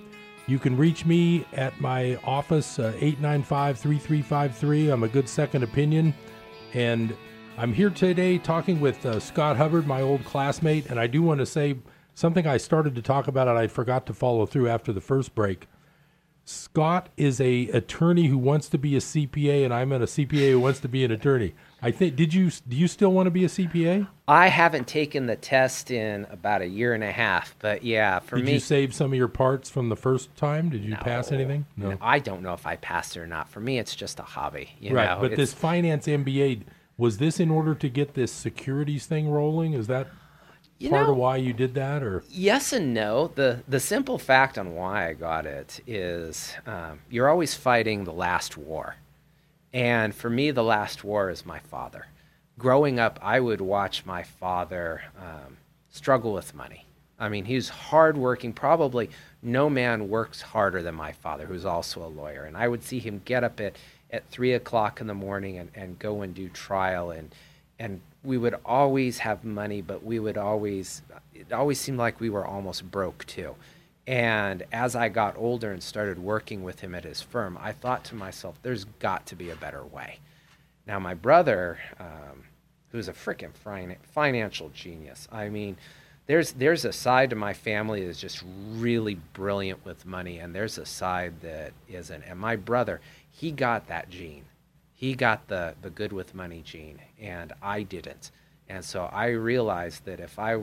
[0.45, 4.89] You can reach me at my office, uh, 895 3353.
[4.89, 6.13] I'm a good second opinion.
[6.75, 7.17] And
[7.57, 10.91] I'm here today talking with uh, Scott Hubbard, my old classmate.
[10.91, 11.77] And I do want to say
[12.13, 15.33] something I started to talk about and I forgot to follow through after the first
[15.33, 15.67] break.
[16.43, 20.59] Scott is a attorney who wants to be a CPA, and I'm a CPA who
[20.59, 21.53] wants to be an attorney.
[21.81, 22.15] I think.
[22.15, 24.07] Did you do you still want to be a CPA?
[24.27, 28.37] I haven't taken the test in about a year and a half, but yeah, for
[28.37, 28.51] did me.
[28.51, 30.69] Did you save some of your parts from the first time?
[30.69, 31.65] Did you no, pass anything?
[31.77, 31.97] No.
[32.01, 33.49] I don't know if I passed it or not.
[33.49, 34.69] For me, it's just a hobby.
[34.79, 35.27] You right, know?
[35.27, 36.63] but this finance MBA
[36.97, 39.73] was this in order to get this securities thing rolling?
[39.73, 40.07] Is that
[40.81, 43.31] you part know, of why you did that, or yes and no.
[43.35, 48.13] the The simple fact on why I got it is um, you're always fighting the
[48.13, 48.95] last war,
[49.73, 52.07] and for me, the last war is my father.
[52.57, 55.57] Growing up, I would watch my father um,
[55.89, 56.85] struggle with money.
[57.19, 58.51] I mean, he's hardworking.
[58.51, 59.11] Probably
[59.43, 62.45] no man works harder than my father, who's also a lawyer.
[62.45, 63.75] And I would see him get up at,
[64.09, 67.33] at three o'clock in the morning and, and go and do trial and
[67.77, 71.01] and we would always have money, but we would always,
[71.33, 73.55] it always seemed like we were almost broke too.
[74.07, 78.03] And as I got older and started working with him at his firm, I thought
[78.05, 80.19] to myself, there's got to be a better way.
[80.87, 82.43] Now, my brother, um,
[82.91, 83.51] who's a freaking
[84.13, 85.77] financial genius, I mean,
[86.27, 90.77] there's, there's a side to my family that's just really brilliant with money, and there's
[90.77, 92.23] a side that isn't.
[92.27, 94.45] And my brother, he got that gene
[95.01, 98.29] he got the, the good with money gene, and I didn't.
[98.69, 100.61] And so I realized that if I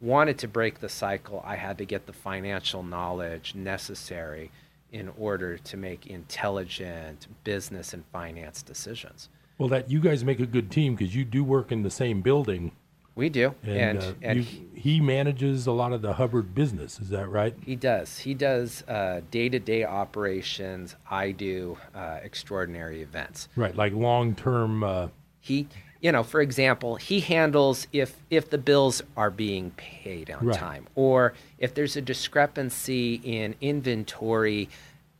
[0.00, 4.52] wanted to break the cycle, I had to get the financial knowledge necessary
[4.92, 9.28] in order to make intelligent business and finance decisions.
[9.58, 12.20] Well, that you guys make a good team because you do work in the same
[12.20, 12.70] building.
[13.14, 16.98] We do, and, and, uh, and you, he manages a lot of the Hubbard business.
[16.98, 17.54] Is that right?
[17.64, 18.18] He does.
[18.18, 18.82] He does
[19.30, 20.96] day to day operations.
[21.10, 23.48] I do uh, extraordinary events.
[23.54, 24.82] Right, like long term.
[24.82, 25.08] Uh,
[25.40, 25.68] he,
[26.00, 30.58] you know, for example, he handles if if the bills are being paid on right.
[30.58, 34.68] time, or if there's a discrepancy in inventory.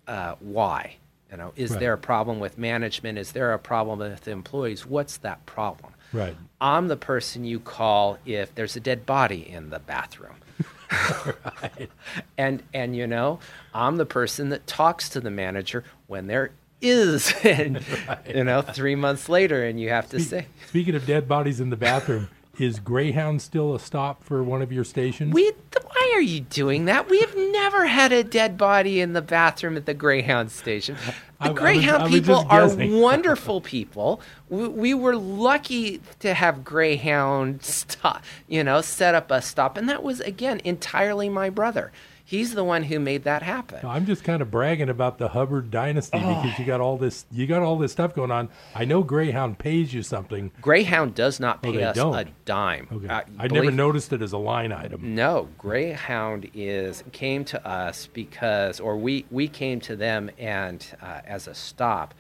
[0.09, 0.97] Uh, why?
[1.31, 1.81] You know, is Right.
[1.81, 3.17] there a problem with management?
[3.19, 4.85] Is there a problem with employees?
[4.85, 5.92] What's that problem?
[6.13, 6.37] Right.
[6.61, 10.37] I'm the person you call if there's a dead body in the bathroom.
[12.37, 13.39] And and you know,
[13.75, 17.83] I'm the person that talks to the manager when there is and
[18.29, 21.71] you know, 3 months later and you have to say Speaking of dead bodies in
[21.71, 25.33] the bathroom, is Greyhound still a stop for one of your stations?
[25.33, 25.82] we are
[26.23, 27.09] you doing that?
[27.11, 30.97] We have never had a dead body in the bathroom at the Greyhound station.
[31.43, 32.69] The I- Greyhound I was people are
[33.01, 34.21] wonderful people.
[34.49, 39.89] We, we were lucky to have Greyhound stop, you know, set up a stop, and
[39.89, 41.91] that was again entirely my brother.
[42.33, 43.81] He's the one who made that happen.
[43.83, 46.41] No, I'm just kind of bragging about the Hubbard dynasty Oh.
[46.43, 48.49] because you got all this you got all this stuff going on.
[48.75, 50.51] I know Greyhound pays you something.
[50.63, 52.15] Greyhound does not Oh, pay they us don't.
[52.15, 52.89] a dime.
[52.91, 53.07] Okay.
[53.07, 55.15] Uh, I never noticed it as a line item.
[55.15, 61.21] No, Greyhound is came to us because, or we we came to them and uh,
[61.27, 62.15] as a stop,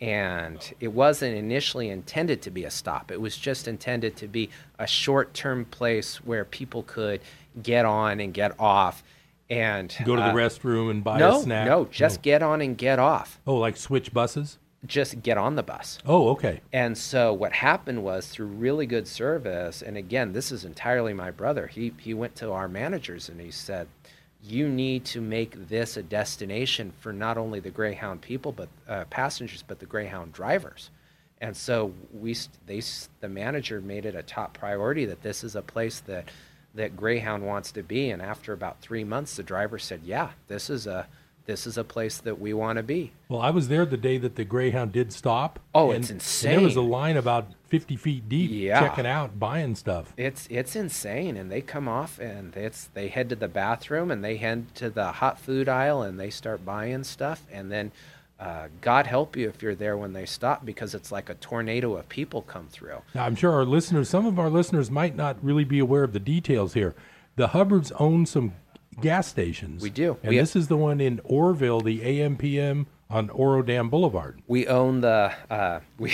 [0.00, 3.10] and it wasn't initially intended to be a stop.
[3.10, 7.20] It was just intended to be a short-term place where people could
[7.62, 9.02] get on and get off,
[9.50, 11.66] and Go to the uh, restroom and buy no, a snack.
[11.66, 13.40] no, just get on and get off.
[13.46, 14.58] Oh, like switch buses?
[14.86, 15.98] Just get on the bus.
[16.06, 16.60] Oh, okay.
[16.72, 21.30] And so what happened was through really good service, and again, this is entirely my
[21.30, 21.66] brother.
[21.66, 23.88] He he went to our managers and he said,
[24.42, 29.04] you need to make this a destination for not only the Greyhound people, but uh,
[29.10, 30.90] passengers, but the Greyhound drivers.
[31.40, 32.82] And so we, they,
[33.20, 36.30] the manager made it a top priority that this is a place that,
[36.74, 38.10] that Greyhound wants to be.
[38.10, 41.06] And after about three months, the driver said, "Yeah, this is a,
[41.46, 44.18] this is a place that we want to be." Well, I was there the day
[44.18, 45.58] that the Greyhound did stop.
[45.74, 48.80] Oh, and- it's And there was a line about 50 feet deep Yeah.
[48.80, 50.12] checking out, buying stuff.
[50.16, 54.24] It's it's insane, and they come off and it's they head to the bathroom and
[54.24, 57.92] they head to the hot food aisle and they start buying stuff, and then
[58.40, 61.96] uh, God help you if you're there when they stop because it's like a tornado
[61.96, 62.98] of people come through.
[63.14, 66.12] Now, I'm sure our listeners, some of our listeners might not really be aware of
[66.12, 66.94] the details here.
[67.36, 68.54] The Hubbards own some
[69.00, 69.82] gas stations.
[69.82, 70.18] We do.
[70.22, 74.40] And We- this is the one in Oroville, the AMPM on Oro Dam Boulevard.
[74.46, 76.12] We own the uh, we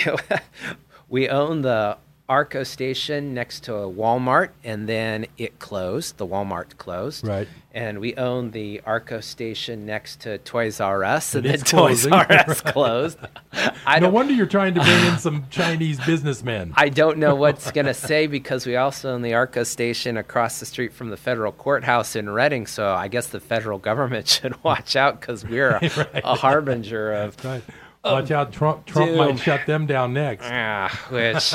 [1.08, 6.16] we own the Arco station next to a Walmart, and then it closed.
[6.16, 7.26] The Walmart closed.
[7.26, 7.46] Right.
[7.74, 12.06] And we own the Arco station next to Toys R Us, and, And then Toys.
[12.06, 13.18] R Us closed.
[13.86, 14.14] I no don't.
[14.14, 16.72] wonder you're trying to bring in some Chinese businessmen.
[16.76, 20.60] I don't know what's going to say because we also own the Arco station across
[20.60, 22.66] the street from the federal courthouse in Redding.
[22.66, 27.36] So I guess the federal government should watch out because we're a, a harbinger of
[27.44, 27.62] Right.
[28.04, 28.84] Watch out, Trump.
[28.86, 29.16] Trump doom.
[29.18, 30.44] might shut them down next.
[30.50, 31.54] Ah, which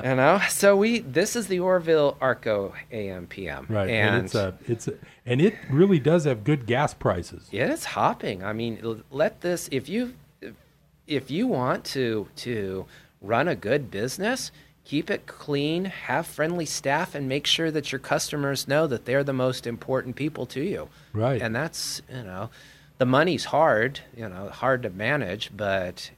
[0.04, 0.40] you know.
[0.48, 4.94] So we this is the Oroville Arco AMPM, Right, And, and, it's a, it's a,
[5.24, 7.48] and it really does have good gas prices.
[7.50, 8.44] yeah, it's hopping.
[8.44, 10.14] I mean, let this if you
[11.06, 12.86] if you want to to
[13.20, 14.50] run a good business,
[14.84, 19.24] keep it clean, have friendly staff, and make sure that your customers know that they're
[19.24, 20.88] the most important people to you.
[21.12, 21.40] Right.
[21.40, 22.50] And that's you know,
[23.02, 26.08] the money's hard, you know, hard to manage, but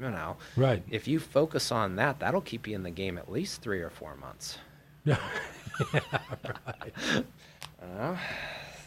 [0.00, 0.82] you know, Right.
[0.90, 3.90] if you focus on that, that'll keep you in the game at least three or
[3.90, 4.56] four months.
[5.04, 5.18] Yeah.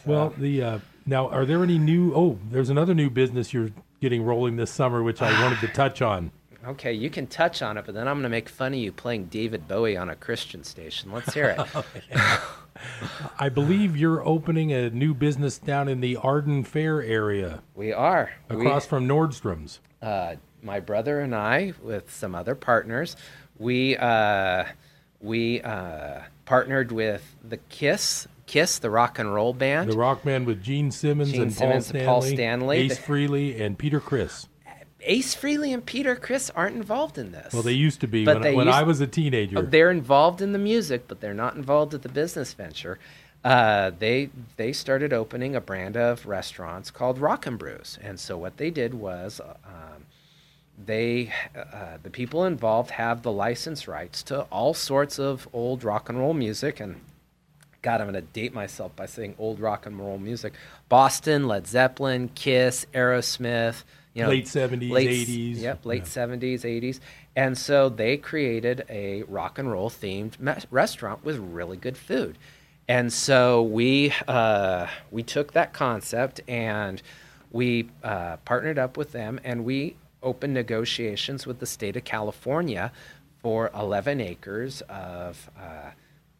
[0.06, 2.12] Well, the uh, now are there any new?
[2.14, 6.02] Oh, there's another new business you're getting rolling this summer, which I wanted to touch
[6.02, 6.30] on.
[6.66, 8.90] Okay, you can touch on it, but then I'm going to make fun of you
[8.90, 11.12] playing David Bowie on a Christian station.
[11.12, 11.60] Let's hear it.
[13.38, 18.32] I believe you're opening a new business down in the Arden Fair area, we are
[18.48, 19.80] across from Nordstrom's.
[20.02, 23.16] Uh, my brother and I, with some other partners,
[23.58, 24.64] we uh,
[25.20, 29.90] we uh, partnered with the Kiss, Kiss, the rock and roll band.
[29.90, 32.78] The rock band with Gene Simmons Gene and Paul Simmons Stanley, and Paul Stanley.
[32.78, 34.48] Ace Frehley, and Peter Criss.
[35.06, 37.52] Ace Frehley and Peter Criss aren't involved in this.
[37.52, 39.58] Well, they used to be But when, when used- I was a teenager.
[39.58, 42.98] Oh, they're involved in the music, but they're not involved with the business venture.
[43.44, 48.38] Uh, they they started opening a brand of restaurants called Rock and Brews, and so
[48.38, 50.06] what they did was, um,
[50.82, 56.08] they uh, the people involved have the license rights to all sorts of old rock
[56.08, 57.02] and roll music, and
[57.82, 60.54] God, I'm going to date myself by saying old rock and roll music:
[60.88, 63.84] Boston, Led Zeppelin, Kiss, Aerosmith.
[64.14, 65.56] You know, Late 70s, late- 80s.
[65.60, 66.08] Yep, late Yeah.
[66.08, 67.00] 70s, 80s.
[67.34, 72.38] And so they created a rock and roll themed me- restaurant with really good food.
[72.86, 77.02] And so we uh, we took that concept and
[77.50, 82.92] we uh, partnered up with them and we opened negotiations with the state of California
[83.40, 85.90] for 11 acres of uh,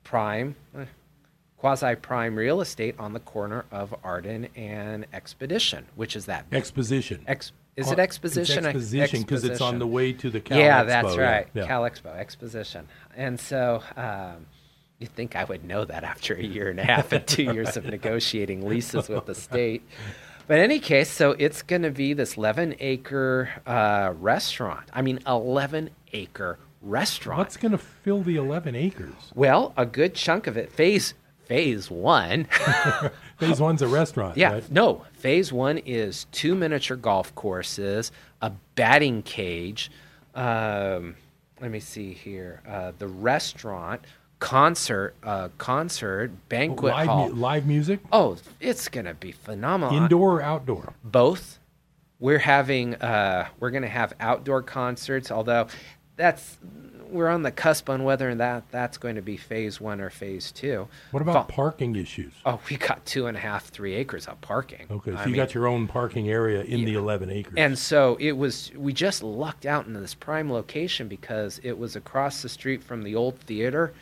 [0.04, 0.84] prime, eh,
[1.58, 7.22] quasi prime real estate on the corner of Arden and Expedition, which is that Exposition.
[7.26, 8.58] Ex- is it exposition?
[8.58, 11.48] It's exposition because it's on the way to the Cal yeah, Expo, that's right.
[11.54, 11.66] Yeah.
[11.66, 12.88] Cal Expo Exposition.
[13.16, 14.46] And so um,
[14.98, 17.76] you'd think I would know that after a year and a half and two years
[17.76, 19.82] of negotiating leases with the state.
[20.46, 24.88] But in any case, so it's going to be this 11 acre uh, restaurant.
[24.92, 27.38] I mean, 11 acre restaurant.
[27.38, 29.14] What's going to fill the 11 acres?
[29.34, 31.14] well, a good chunk of it, phase
[31.46, 32.46] phase one.
[33.48, 34.36] Phase one's a restaurant.
[34.36, 34.70] Yeah, right?
[34.70, 35.04] no.
[35.14, 39.90] Phase one is two miniature golf courses, a batting cage.
[40.34, 41.16] Um,
[41.60, 42.60] let me see here.
[42.68, 44.02] Uh, the restaurant,
[44.38, 47.28] concert, uh, concert, banquet live, hall.
[47.28, 49.96] mu- live music, oh, it's gonna be phenomenal.
[49.96, 50.92] indoor or outdoor.
[51.02, 51.58] Both.
[52.20, 52.94] We're having.
[52.96, 55.30] Uh, we're gonna have outdoor concerts.
[55.30, 55.66] Although,
[56.16, 56.58] that's
[57.14, 60.50] we're on the cusp on whether that that's going to be phase one or phase
[60.50, 60.88] two.
[61.12, 62.32] What about Fa- parking issues?
[62.44, 64.86] Oh, we got two and a half, three acres of parking.
[64.90, 67.54] Okay, so I you mean, got your own parking area in the 11 acres.
[67.56, 71.94] And so it was, we just lucked out into this prime location because it was
[71.94, 73.94] across the street from the old theater.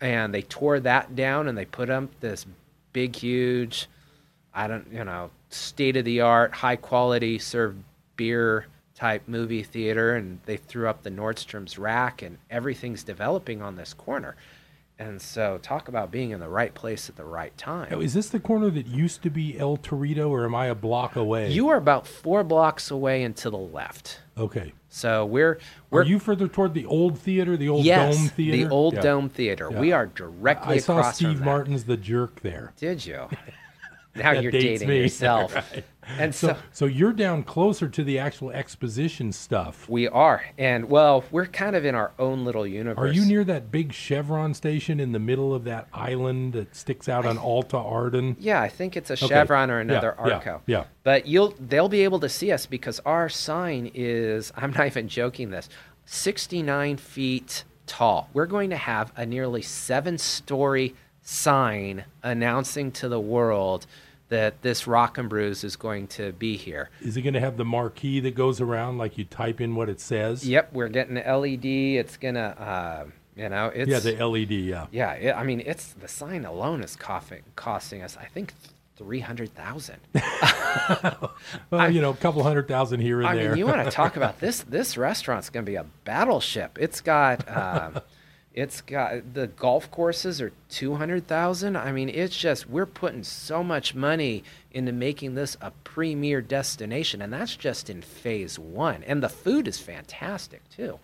[0.00, 2.46] And they tore that down and they put up this
[2.92, 3.88] big, huge,
[4.54, 7.74] I don't, you know, state of the art, high quality, serve
[8.16, 8.66] beer
[9.02, 10.14] type movie theater.
[10.14, 14.36] And they threw up the Nordstrom's rack and everything's developing on this corner.
[14.98, 17.88] And so, talk about being in the right place at the right time.
[17.90, 20.76] Now, is this the corner that used to be El Torito, or am I a
[20.76, 21.50] block away?
[21.50, 24.20] You are about four blocks away and to the left.
[24.38, 24.72] okay?
[24.90, 25.58] So we're
[25.90, 28.56] we're Are you further toward the old theater, the old yes, dome theater?
[28.68, 29.00] the old Yeah.
[29.00, 29.68] dome theater.
[29.72, 29.80] Yeah.
[29.80, 31.40] We are directly I saw Steve.
[31.40, 32.72] Martin's The Jerk there.
[32.76, 33.28] Did you?
[34.14, 34.98] now you're dating me.
[35.00, 35.54] yourself.
[35.74, 35.84] Right.
[36.18, 39.88] And So, so, so you're down closer to the actual exposition stuff.
[39.88, 42.98] we are, and well, we're kind of in our own little universe.
[42.98, 47.08] Are you near that big Chevron station in the middle of that island that sticks
[47.08, 48.36] out on Alta Arden?
[48.40, 49.28] Yeah, I think it's a Okay.
[49.28, 50.62] Chevron or Yeah, another yeah, Arco.
[50.66, 50.84] yeah.
[51.04, 55.06] But you'll they'll be able to see us because our sign is I'm not even
[55.08, 55.68] joking this
[56.06, 58.28] 69 feet tall.
[58.32, 63.86] We're going to have a nearly seven story sign announcing to the world
[64.32, 66.88] that this Rock and Brews is going to be here.
[67.02, 69.90] Is it going to have the marquee that goes around like you type in what
[69.90, 70.48] it says?
[70.48, 71.66] Yep, we're getting the LED.
[72.00, 73.04] It's gonna, uh,
[73.36, 74.50] you know, it's Yeah, the LED.
[74.50, 74.86] Yeah.
[74.90, 75.12] yeah.
[75.12, 78.54] It, I mean, it's the sign alone is costing costing us, I think,
[78.96, 79.98] three hundred thousand.
[81.70, 83.50] Well, you know, a couple hundred thousand here and I there.
[83.50, 84.62] mean, you want to talk about this?
[84.62, 86.78] This restaurant's going to be a battleship.
[86.80, 88.00] It's got, um,
[88.54, 91.76] it's got the golf courses are two hundred thousand.
[91.76, 97.22] I mean, it's just we're putting so much money into making this a premier destination,
[97.22, 99.02] and that's just in phase one.
[99.04, 100.98] And the food is fantastic too.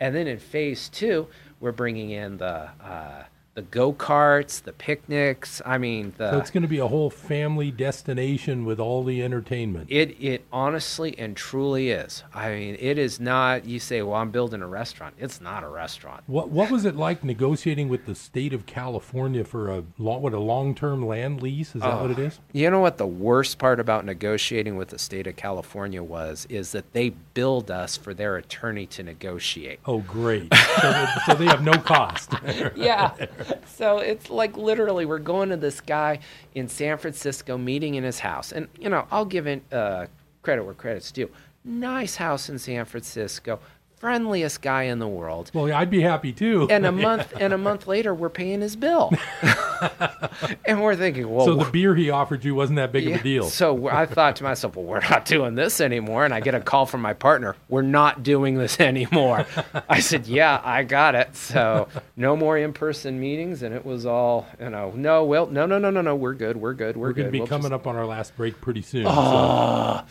[0.00, 1.28] And then in phase two,
[1.60, 3.24] we're bringing in the uh,
[3.58, 5.60] the go karts, the picnics.
[5.66, 9.20] I mean, the so it's going to be a whole family destination with all the
[9.20, 9.88] entertainment.
[9.90, 12.22] It it honestly and truly is.
[12.32, 13.64] I mean, it is not.
[13.64, 16.22] You say, "Well, I'm building a restaurant." It's not a restaurant.
[16.28, 20.34] What what was it like negotiating with the state of California for a long, what
[20.34, 21.74] a long term land lease?
[21.74, 22.38] Is that what it is?
[22.52, 26.70] You know what the worst part about negotiating with the state of California was is
[26.70, 29.80] that they billed us for their attorney to negotiate.
[29.84, 30.54] Oh, great!
[30.54, 32.34] so, they, so they have no cost.
[32.76, 33.14] yeah.
[33.66, 36.18] So it's like literally we're going to this guy
[36.54, 38.50] in San Francisco meeting in his house.
[38.50, 40.06] And, you know, I'll give it uh,
[40.42, 41.30] credit where credit's due.
[41.64, 43.60] Nice house in San Francisco.
[43.98, 45.50] Friendliest guy in the world.
[45.52, 46.68] well, I'd be happy too.
[46.70, 49.12] And a month and a month later we're paying his bill.
[50.64, 53.22] and we're thinking, well, so the beer he offered you wasn't that big of a
[53.22, 53.44] deal.
[53.44, 56.24] So I thought to myself, well, we're not doing this anymore.
[56.24, 59.46] And I get a call from my partner, we're not doing this anymore.
[59.88, 61.34] I said, yeah, I got it.
[61.36, 63.62] So no more in person meetings.
[63.62, 66.56] And it was all, you know, no, well, no, no, no, no, no, we're good.
[66.56, 66.96] We're good.
[66.96, 67.08] We're, good.
[67.08, 67.16] We're good.
[67.16, 69.04] going to be We'll coming just- up on our last break pretty soon.
[69.04, 70.04] so ah.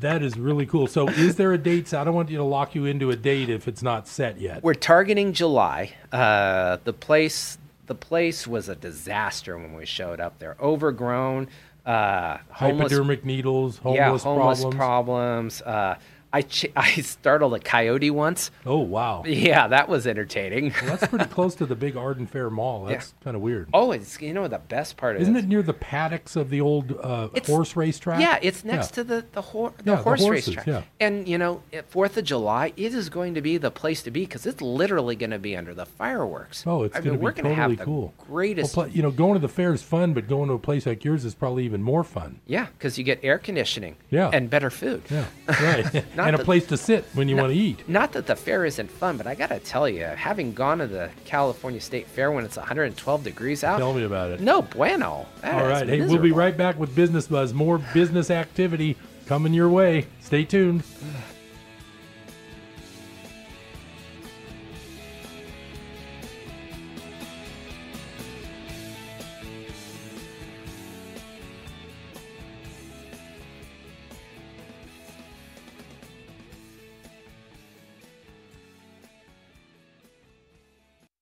[0.00, 0.86] That, is really cool.
[0.86, 1.88] So, is there a date?
[1.88, 4.40] So I don't want you to lock you into a date if it's not set
[4.40, 4.62] yet.
[4.62, 5.94] We're targeting July.
[6.12, 10.56] Uh, the place, the place was a disaster when we showed up there.
[10.60, 11.48] Overgrown,
[11.86, 14.76] uh, homeless Hypodermic needles, homeless, yeah, homeless problems.
[14.76, 15.62] problems.
[15.62, 15.98] Uh,
[16.32, 18.50] I ch- I startled a coyote once.
[18.64, 20.72] oh wow, Yeah, that was entertaining.
[20.82, 22.84] well, that's pretty close to the big Arden Fair Mall.
[22.84, 23.68] That's kind of weird.
[23.74, 25.22] Oh, it's you know the best part is.
[25.22, 28.20] Isn't it near the paddocks of the old uh, horse race track?
[28.20, 28.94] Yeah, it's next Yeah.
[28.94, 30.66] to the the, hor- the Yeah, the horse horses, racetrack.
[30.66, 30.82] yeah.
[31.00, 34.20] And you know, Fourth of July, it is going to be the place to be
[34.20, 36.64] because it's literally going to be under the fireworks.
[36.66, 38.14] Oh, it's I going mean, to we're totally have the cool.
[38.18, 38.76] Greatest.
[38.76, 41.04] Well, you know, going to the fair is fun, but going to a place like
[41.04, 42.40] yours is probably even more fun.
[42.46, 43.96] yeah, because you get air conditioning.
[44.10, 44.30] Yeah.
[44.32, 45.02] And better food.
[45.10, 45.24] Yeah,
[45.60, 46.04] right.
[46.20, 47.88] Not and a place to sit when you want to eat.
[47.88, 50.86] Not that the fair isn't fun, but I got to tell you, having gone to
[50.86, 54.40] the California State Fair when it's 112 degrees out, Tell me about it.
[54.40, 55.26] no bueno.
[55.40, 55.88] That All right.
[55.88, 57.54] Hey, we'll be right back with Business Buzz.
[57.54, 58.96] More business activity
[59.26, 60.06] coming your way.
[60.20, 60.82] Stay tuned.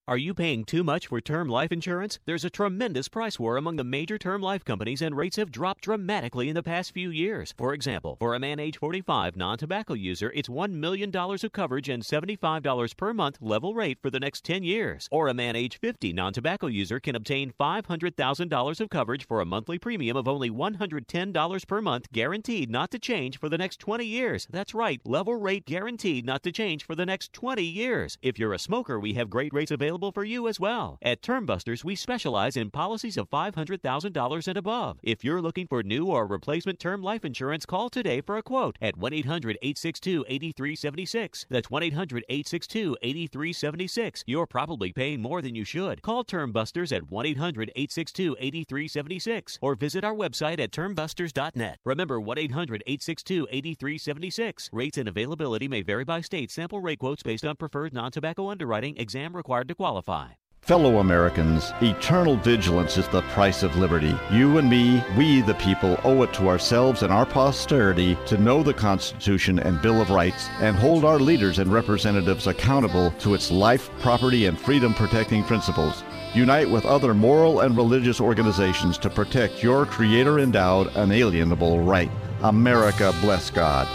[0.09, 2.17] Are you paying too much for term life insurance?
[2.25, 5.83] There's a tremendous price war among the major term life companies, and rates have dropped
[5.83, 7.53] dramatically in the past few years.
[7.55, 11.89] For example, for a man age 45 non tobacco user, it's $1 million of coverage
[11.89, 15.07] and $75 per month level rate for the next 10 years.
[15.11, 19.45] Or a man age 50 non tobacco user can obtain $500,000 of coverage for a
[19.45, 24.05] monthly premium of only $110 per month, guaranteed not to change for the next 20
[24.05, 24.47] years.
[24.49, 28.17] That's right, level rate guaranteed not to change for the next 20 years.
[28.23, 30.97] If you're a smoker, we have great rates available for you as well.
[31.01, 34.97] At Termbusters, we specialize in policies of $500,000 and above.
[35.03, 38.77] If you're looking for new or replacement term life insurance, call today for a quote
[38.81, 41.45] at 1 800 862 8376.
[41.49, 44.23] That's 1 800 862 8376.
[44.25, 46.01] You're probably paying more than you should.
[46.01, 51.79] Call Termbusters at 1 800 862 8376 or visit our website at termbusters.net.
[51.83, 54.69] Remember 1 800 862 8376.
[54.71, 56.51] Rates and availability may vary by state.
[56.51, 58.95] Sample rate quotes based on preferred non tobacco underwriting.
[58.97, 59.88] Exam required to qualify.
[59.89, 60.27] Qualify.
[60.61, 64.15] Fellow Americans, eternal vigilance is the price of liberty.
[64.31, 68.61] You and me, we the people, owe it to ourselves and our posterity to know
[68.61, 73.49] the Constitution and Bill of Rights and hold our leaders and representatives accountable to its
[73.49, 76.03] life, property, and freedom protecting principles.
[76.35, 82.11] Unite with other moral and religious organizations to protect your Creator endowed, unalienable right.
[82.43, 83.87] America bless God.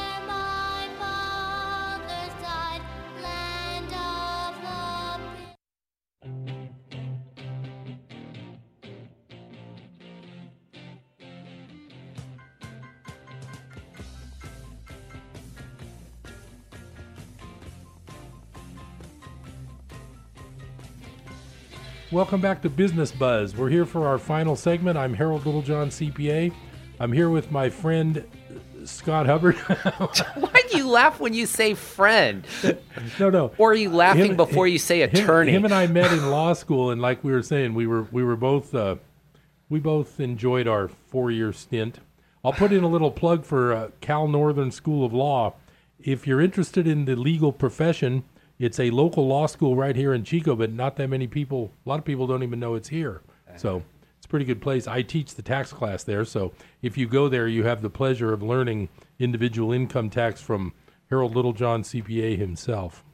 [22.15, 23.57] Welcome back to Business Buzz.
[23.57, 24.97] We're here for our final segment.
[24.97, 26.53] I'm Harold Littlejohn, CPA.
[27.01, 28.25] I'm here with my friend
[28.85, 29.57] Scott Hubbard.
[30.37, 32.47] Why do you laugh when you say friend?
[33.19, 33.51] no, no.
[33.59, 35.51] Or are you laughing Him- before you say him- attorney?
[35.51, 38.23] Him, and I met in law school, and like we were saying, we were we
[38.23, 38.95] were both uh,
[39.69, 41.99] we both enjoyed our four year stint.
[42.45, 45.55] I'll put in a little plug for uh, Cal Northern School of Law.
[45.99, 48.23] If you're interested in the legal profession,
[48.59, 51.73] it's a local law school right here in Chico, but not that many people.
[51.85, 53.23] A lot of people don't even know it's here.
[53.57, 53.85] So uh-huh.
[54.17, 54.87] it's a pretty good place.
[54.87, 56.53] I teach the tax class there, so
[56.83, 58.89] if you go there, you have the pleasure of learning
[59.19, 60.73] individual income tax from
[61.11, 63.05] Harold Littlejohn, CPA himself.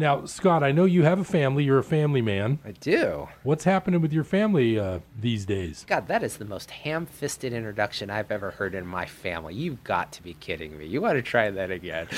[0.00, 1.64] Now, Scott, I know you have a family.
[1.64, 2.60] You're a family man.
[2.64, 3.26] I do.
[3.42, 5.84] What's happening with your family uh, these days?
[5.88, 9.54] God, that is the most ham-fisted introduction I've ever heard in my family.
[9.54, 10.86] You've got to be kidding me.
[10.86, 12.06] You want to try that again?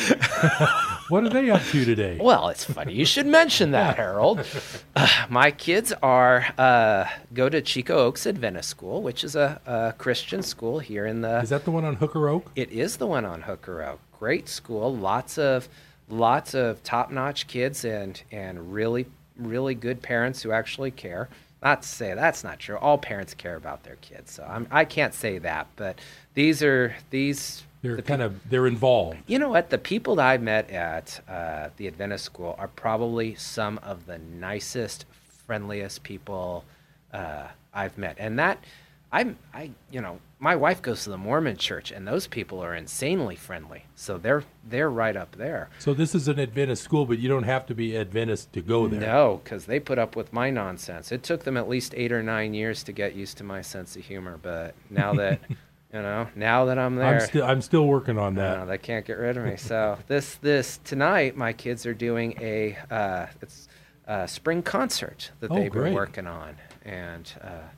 [1.11, 2.19] What are they up to today?
[2.21, 4.47] Well, it's funny you should mention that, Harold.
[4.95, 9.93] Uh, my kids are uh, go to Chico Oaks Adventist School, which is a, a
[9.99, 11.41] Christian school here in the.
[11.41, 12.53] Is that the one on Hooker Oak?
[12.55, 13.99] It is the one on Hooker Oak.
[14.21, 14.95] Great school.
[14.97, 15.69] Lots of
[16.11, 19.07] lots of top-notch kids and and really
[19.37, 21.29] really good parents who actually care.
[21.63, 22.79] Not to say that's not true.
[22.79, 25.67] All parents care about their kids, so I'm, I can't say that.
[25.77, 25.99] But
[26.35, 27.65] these are these.
[27.83, 29.19] They're the kind of they're involved.
[29.27, 29.69] You know what?
[29.69, 34.19] The people that I met at uh, the Adventist school are probably some of the
[34.19, 35.05] nicest,
[35.47, 36.65] friendliest people
[37.13, 38.65] uh, I've met, and that
[39.13, 42.75] I'm I you know my wife goes to the Mormon church, and those people are
[42.75, 43.85] insanely friendly.
[43.95, 45.69] So they're they're right up there.
[45.79, 48.89] So this is an Adventist school, but you don't have to be Adventist to go
[48.89, 49.01] there.
[49.01, 51.13] No, because they put up with my nonsense.
[51.13, 53.95] It took them at least eight or nine years to get used to my sense
[53.97, 55.41] of humor, but now that
[55.93, 58.61] you know, now that I'm there, I'm still I'm still working on that.
[58.61, 59.57] know, they can't get rid of me.
[59.57, 63.69] So this this tonight, my kids are doing a uh, it's
[64.07, 65.85] a spring concert that Oh, they've great.
[65.91, 67.69] been working on, and uh,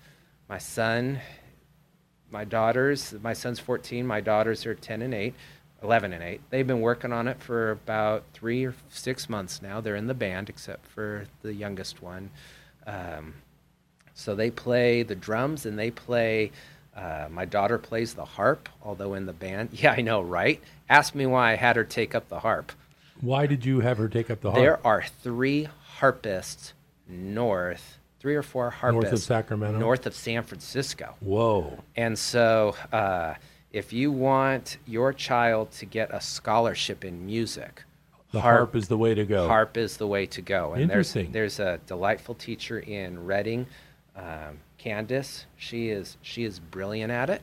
[0.49, 1.19] my son,
[2.33, 5.35] my daughters, my son's 14, my daughters are 10 and 8.
[5.83, 6.41] 11 and 8.
[6.51, 9.80] They've been working on it for about three or six months now.
[9.80, 12.30] They're in the band, except for the youngest one.
[12.87, 13.35] Um,
[14.14, 16.53] so they play the drums and they play.
[16.97, 19.70] Uh, my daughter plays the harp, although in the band.
[19.83, 20.61] Yeah, I know, right?
[20.89, 22.72] Ask me why I had her take up the harp.
[23.20, 24.62] Why did you have her take up the harp?
[24.62, 26.74] There are three harpists
[27.09, 29.79] north, three or four harpists North of Sacramento?
[29.81, 31.16] north of San Francisco.
[31.18, 31.83] Whoa.
[31.97, 33.35] And so, uh,
[33.73, 37.83] if you want your child to get a scholarship in music,
[38.31, 39.49] The harp is the way to go.
[39.49, 40.73] Harp is the way to go.
[40.73, 41.33] And Interesting.
[41.33, 43.66] There's, there's a delightful teacher in Redding,
[44.14, 45.47] um, Candace.
[45.57, 47.43] She is she is brilliant at it.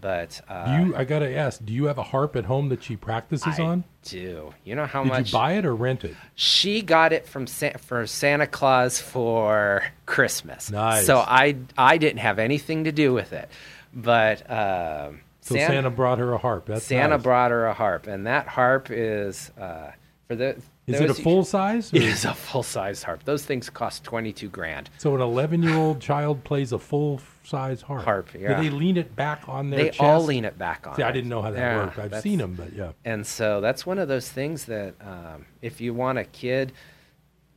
[0.00, 2.96] But uh, you I gotta ask, do you have a harp at home that she
[2.96, 3.84] practices I on?
[4.04, 4.54] do.
[4.64, 6.16] You know how Did much Did you buy it or rent it?
[6.34, 10.70] she got it from Sa- for Santa Claus for Christmas.
[10.70, 11.04] Nice.
[11.06, 13.50] So I I didn't have anything to do with it,
[13.92, 16.66] but um, So Santa, brought her a harp.
[16.66, 17.22] That's Santa nice.
[17.22, 19.90] brought her a harp, and that harp is uh,
[20.28, 20.56] for the.
[20.86, 21.90] Is it a full size?
[21.94, 23.24] It or- is a full size harp.
[23.24, 24.90] Those things cost twenty two grand.
[24.98, 27.18] So an 11 year old child plays a full
[27.50, 28.04] size harp.
[28.04, 28.56] Harp, yeah.
[28.56, 30.00] Do they lean it back on their They chest?
[30.00, 30.94] all lean it back on.
[30.94, 31.98] See, I didn't know how that Yeah, worked.
[31.98, 32.92] I've seen them, but yeah.
[33.04, 36.72] And so that's one of those things that um, if you want a kid,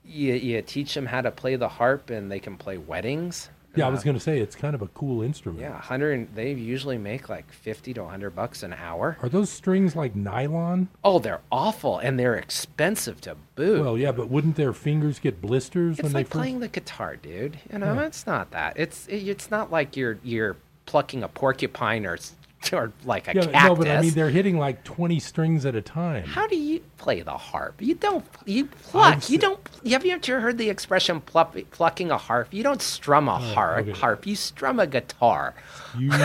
[0.04, 3.50] you, you teach them how to play the harp, and they can play weddings.
[3.76, 5.62] Yeah, I Uh, was going to say it's kind of a cool instrument.
[5.62, 6.36] Yeah, hundred.
[6.36, 9.18] They usually make like fifty to hundred bucks an hour.
[9.22, 10.90] Are those strings like nylon?
[11.04, 13.82] Oh, they're awful and they're expensive to boot.
[13.82, 16.40] Well, yeah, but wouldn't their fingers get blisters it's when like they first?
[16.40, 17.58] playing the guitar, dude.
[17.72, 18.06] You know, Yeah.
[18.06, 18.74] it's not that.
[18.78, 20.56] It's it, it's not like you're you're
[20.86, 22.18] plucking a porcupine or
[22.74, 23.64] or like a yeah, cactus.
[23.64, 26.26] no, but I mean they're hitting like 20 strings at a time.
[26.26, 26.82] How do you?
[27.04, 27.82] Play the harp.
[27.82, 28.24] You don't.
[28.46, 29.30] You pluck.
[29.30, 29.60] You don't.
[29.86, 32.54] Have you ever heard the expression pluck, plucking a harp?
[32.54, 33.90] You don't strum a harp.
[33.90, 34.00] okay.
[34.00, 34.26] Harp.
[34.26, 35.54] You strum a guitar.
[35.98, 36.10] You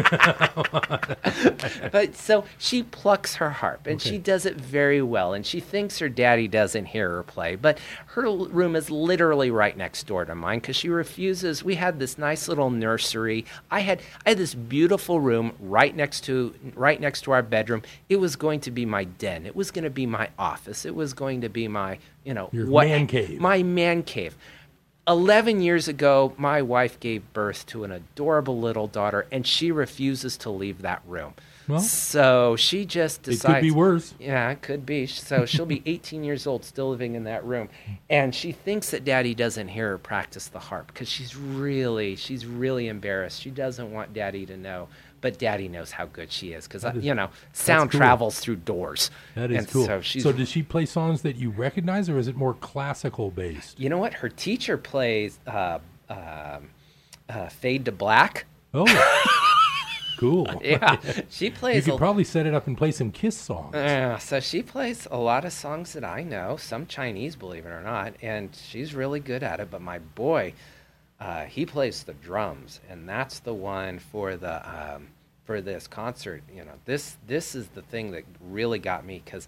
[1.92, 5.98] but so she plucks her harp and she does it very well and she thinks
[5.98, 10.34] her daddy doesn't hear her play but her room is literally right next door to
[10.34, 14.54] mine because she refuses we had this nice little nursery i had i had this
[14.54, 18.86] beautiful room right next to right next to our bedroom it was going to be
[18.86, 21.98] my den it was going to be my office it was going to be my
[22.24, 23.40] you know Your what man cave.
[23.40, 24.36] my man cave
[25.08, 30.36] 11 years ago, my wife gave birth to an adorable little daughter, and she refuses
[30.36, 31.34] to leave that room.
[31.66, 33.44] Well, so she just decides.
[33.44, 34.14] it could be worse.
[34.20, 35.06] Yeah, it could be.
[35.06, 37.70] So she'll be 18 years old, still living in that room,
[38.08, 42.46] and she thinks that Daddy doesn't hear her practice the harp because she's really, she's
[42.46, 43.40] really embarrassed.
[43.40, 44.88] She doesn't want Daddy to know,
[45.20, 47.98] but Daddy knows how good she is because you know sound cool.
[47.98, 49.10] travels through doors.
[49.34, 49.86] That is and cool.
[49.86, 53.30] So she's so does she play songs that you recognize, or is it more classical
[53.30, 53.78] based?
[53.78, 54.14] You know what?
[54.14, 56.70] Her teacher plays uh, um
[57.28, 58.86] uh, "Fade to Black." Oh,
[60.18, 60.46] cool.
[60.62, 60.96] Yeah,
[61.28, 61.76] she plays.
[61.86, 63.72] You could a- probably set it up and play some Kiss songs.
[63.74, 67.70] Yeah, so she plays a lot of songs that I know, some Chinese, believe it
[67.70, 69.70] or not, and she's really good at it.
[69.70, 70.54] But my boy,
[71.20, 75.08] uh, he plays the drums, and that's the one for the um,
[75.44, 76.42] for this concert.
[76.54, 79.46] You know, this this is the thing that really got me because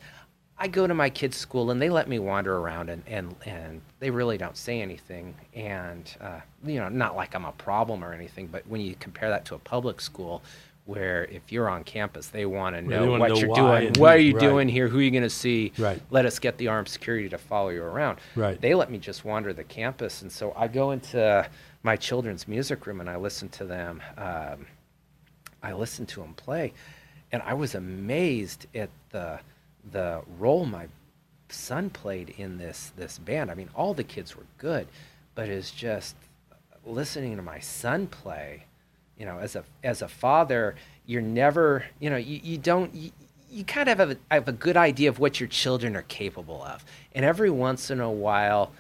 [0.59, 3.81] I go to my kids' school and they let me wander around and and and
[4.01, 8.13] they really don't say anything, and uh, you know, not like I'm a problem or
[8.13, 10.43] anything, but when you compare that to a public school.
[10.85, 13.93] Where if you're on campus, they want to know what know you're doing.
[13.99, 14.41] What are you right.
[14.41, 14.89] doing here?
[14.89, 15.73] Who are you going to see?
[15.79, 16.03] Right.
[16.11, 18.19] Let us get the armed security to follow you around.
[18.35, 18.61] Right.
[18.61, 21.49] They let me just wander the campus, and so I go into
[21.85, 24.03] my children's music room and I listen to them.
[24.17, 24.67] Um,
[25.63, 26.73] I listened to them play,
[27.31, 29.39] and I was amazed at the
[29.91, 30.89] the role my
[31.49, 33.51] son played in this this band.
[33.51, 34.89] I mean, all the kids were good,
[35.35, 36.17] but it's just
[36.85, 38.65] listening to my son play.
[39.19, 40.75] You know, as a as a father,
[41.07, 42.95] you're never, you know, you, you don't.
[42.95, 43.11] You,
[43.51, 46.63] you kind of have a, have a good idea of what your children are capable
[46.65, 46.85] of,
[47.15, 48.73] and every once in a while,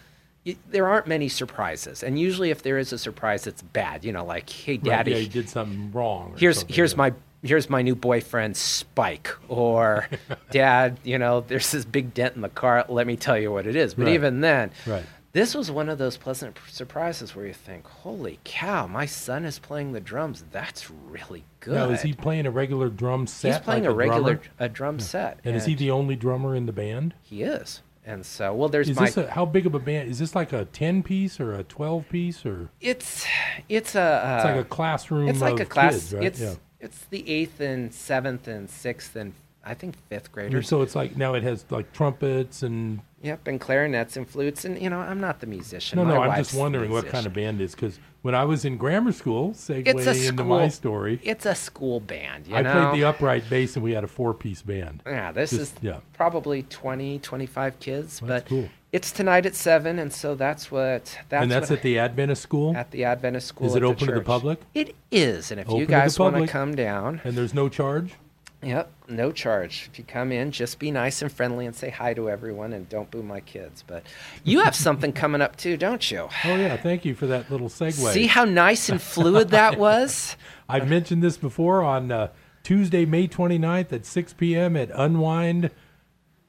[0.47, 2.03] y there aren't many surprises.
[2.03, 4.03] And usually, if there is a surprise, it's bad.
[4.05, 6.33] You know, like, hey, Right, daddy, yeah, you did something wrong.
[6.33, 6.97] or here's something, here's yeah.
[6.99, 7.13] my
[7.45, 10.09] here's my new boyfriend Spike or
[10.53, 13.67] dad you know there's this big dent in the car let me tell you what
[13.67, 14.15] it is but Right.
[14.15, 15.03] even then Right.
[15.33, 19.59] This was one of those pleasant surprises where you think holy cow my son is
[19.59, 23.53] playing the drums that's really good Now, is he playing a regular drum set?
[23.55, 24.55] he's playing like a regular drummer?
[24.59, 27.15] a drum set And is he the only drummer in the band?
[27.23, 30.11] he is and so well there's Is my this a, how big of a band?
[30.11, 32.69] Is this like a ten piece or a twelve piece or?
[32.81, 33.25] it's
[33.69, 35.29] it's a It's like uh, a classroom.
[35.29, 36.25] it's like a class kids, right?
[36.25, 36.55] it's yeah.
[36.81, 41.17] it's the eighth and seventh and sixth and I think fifth graders so it's like
[41.17, 43.01] now it has like trumpets and.
[43.23, 45.97] Yep, and clarinets and flutes, and you know, I'm not the musician.
[45.99, 48.45] No, My no, I'm just wondering what kind of band it is because when I
[48.45, 50.45] was in grammar school, segue It's a into school.
[50.47, 52.73] my story, It's a school band, you I know.
[52.91, 55.03] played the upright bass and we had a four piece band.
[55.07, 55.99] yeah, this Just- is yeah.
[56.15, 58.69] probably 20, 25 kids, Well, but cool.
[58.91, 62.77] it's tonight at seven, and so that's what that's and that's at the Adventist school.
[62.77, 63.69] at the Adventist school.
[63.69, 64.61] Is it open to the public?
[64.75, 68.15] It is, and if Open you guys want to come down, and there's no charge.
[68.63, 69.89] Yep, no charge.
[69.91, 72.89] If you come in, just be nice and friendly and say hi to everyone and
[72.89, 73.83] don't boo my kids.
[73.85, 74.05] But
[74.45, 76.29] you have something coming up too, don't you?
[76.45, 78.13] Oh yeah, thank you for that little segue.
[78.13, 80.37] See how nice and fluid that was?
[80.69, 82.29] I've mentioned this before on uh,
[82.63, 84.77] Tuesday, May 29th at 6 p.m.
[84.77, 85.71] at Unwind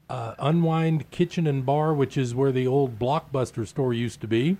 [0.08, 4.58] uh, Unwind Kitchen and Bar, which is where the old Blockbuster store used to be.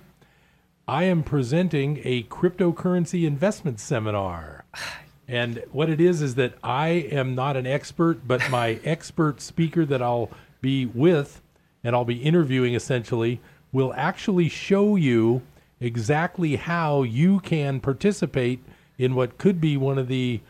[0.88, 4.64] I am presenting a cryptocurrency investment seminar.
[5.26, 9.84] And what it is is that I am not an expert, but my expert speaker
[9.86, 11.40] that I'll be with
[11.82, 13.40] and I'll be interviewing essentially
[13.72, 15.42] will actually show you
[15.80, 18.60] exactly how you can participate
[18.96, 20.40] in what could be one of the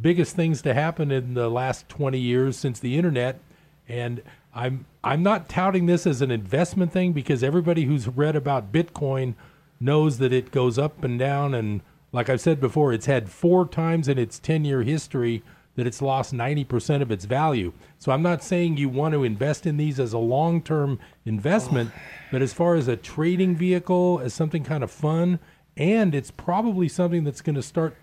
[0.00, 3.40] biggest things to happen in the last 20 years since the internet.
[3.88, 4.22] And
[4.54, 9.34] I'm I'm not touting this as an investment thing because everybody who's read about Bitcoin
[9.78, 11.80] knows that it goes up and down and
[12.16, 15.42] like I've said before it's had four times in its 10-year history
[15.76, 17.72] that it's lost 90% of its value.
[17.98, 21.90] So I'm not saying you want to invest in these as a long-term investment,
[22.32, 25.38] but as far as a trading vehicle, as something kind of fun,
[25.76, 27.94] and it's probably something that's going to start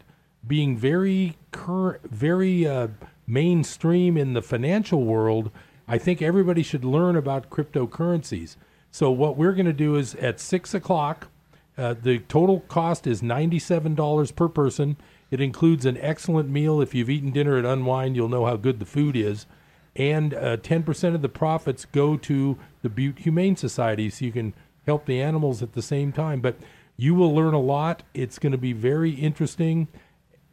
[0.46, 2.90] being very cur- very uh,
[3.26, 5.50] mainstream in the financial world.
[5.88, 8.56] I think everybody should learn about cryptocurrencies.
[8.92, 11.30] So what we're going to do is at six o'clock.
[11.78, 14.98] Uh, the total cost is ninety-seven dollars per person.
[15.32, 16.80] It includes an excellent meal.
[16.82, 19.48] If you've eaten dinner at Unwind, you'll know how good the food is.
[19.96, 24.54] and uh, 10% of the profits go to the Butte Humane Society so you can
[24.86, 26.42] help the animals at the same time.
[26.42, 26.58] But
[26.98, 28.04] you will learn a lot.
[28.14, 29.88] It's going to be very interesting.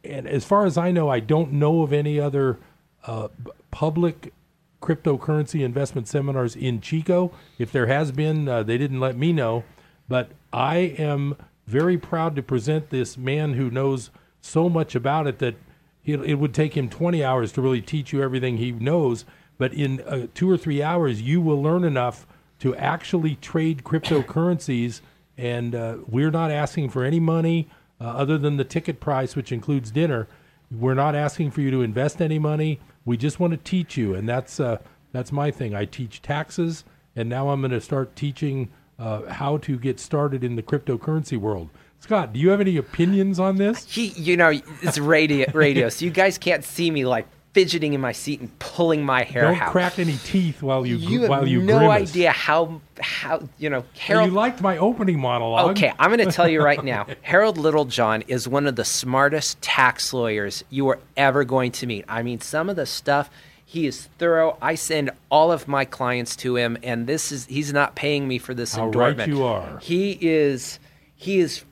[0.03, 2.59] And as far as I know, I don't know of any other
[3.05, 3.29] uh,
[3.71, 4.33] public
[4.81, 7.31] cryptocurrency investment seminars in Chico.
[7.59, 9.63] If there has been, uh, they didn't let me know.
[10.11, 11.37] But I am
[11.67, 14.09] very proud to present this man who knows
[14.41, 15.55] so much about it that
[16.03, 19.23] it, it would take him 20 hours to really teach you everything he knows.
[19.57, 22.27] But in uh, two or three hours, you will learn enough
[22.59, 24.99] to actually trade cryptocurrencies.
[25.37, 27.69] And uh, we're not asking for any money
[28.01, 30.27] uh, other than the ticket price, which includes dinner.
[30.69, 32.81] We're not asking for you to invest any money.
[33.05, 34.79] We just want to teach you, and that's uh,
[35.13, 35.73] that's my thing.
[35.73, 36.83] I teach taxes,
[37.15, 38.71] and now I'm going to start teaching
[39.01, 41.69] uh, how to get started in the cryptocurrency world.
[41.99, 43.85] Scott, do you have any opinions on this?
[43.91, 47.99] He, you know, it's radio, radio, so you guys can't see me like fidgeting in
[47.99, 49.71] my seat and pulling my hair Don't out.
[49.71, 52.09] crack any teeth while you you while have you no grimace.
[52.11, 54.29] idea how how you know Harold.
[54.29, 55.71] you liked my opening monologue.
[55.71, 57.07] Okay, I'm going to tell you right now.
[57.21, 62.05] Harold Littlejohn is one of the smartest tax lawyers you are ever going to meet.
[62.07, 63.29] I mean, some of the stuff
[63.71, 64.57] he is thorough.
[64.61, 68.37] I send all of my clients to him, and this is he's not paying me
[68.37, 69.79] for this How right you are.
[69.79, 70.77] He is
[71.15, 71.63] he is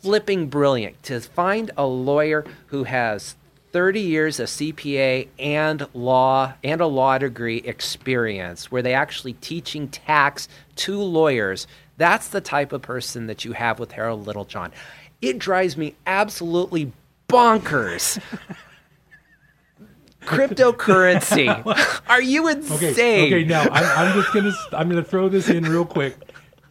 [0.00, 3.36] flipping brilliant to find a lawyer who has
[3.72, 9.88] 30 years of CPA and law and a law degree experience where they actually teaching
[9.88, 11.66] tax to lawyers.
[11.98, 14.72] That's the type of person that you have with Harold Littlejohn.
[15.20, 16.92] It drives me absolutely
[17.28, 18.18] bonkers.
[20.24, 21.48] Cryptocurrency.
[22.08, 22.76] Are you insane?
[22.76, 23.44] Okay, okay.
[23.44, 26.16] Now I'm, I'm just gonna I'm gonna throw this in real quick.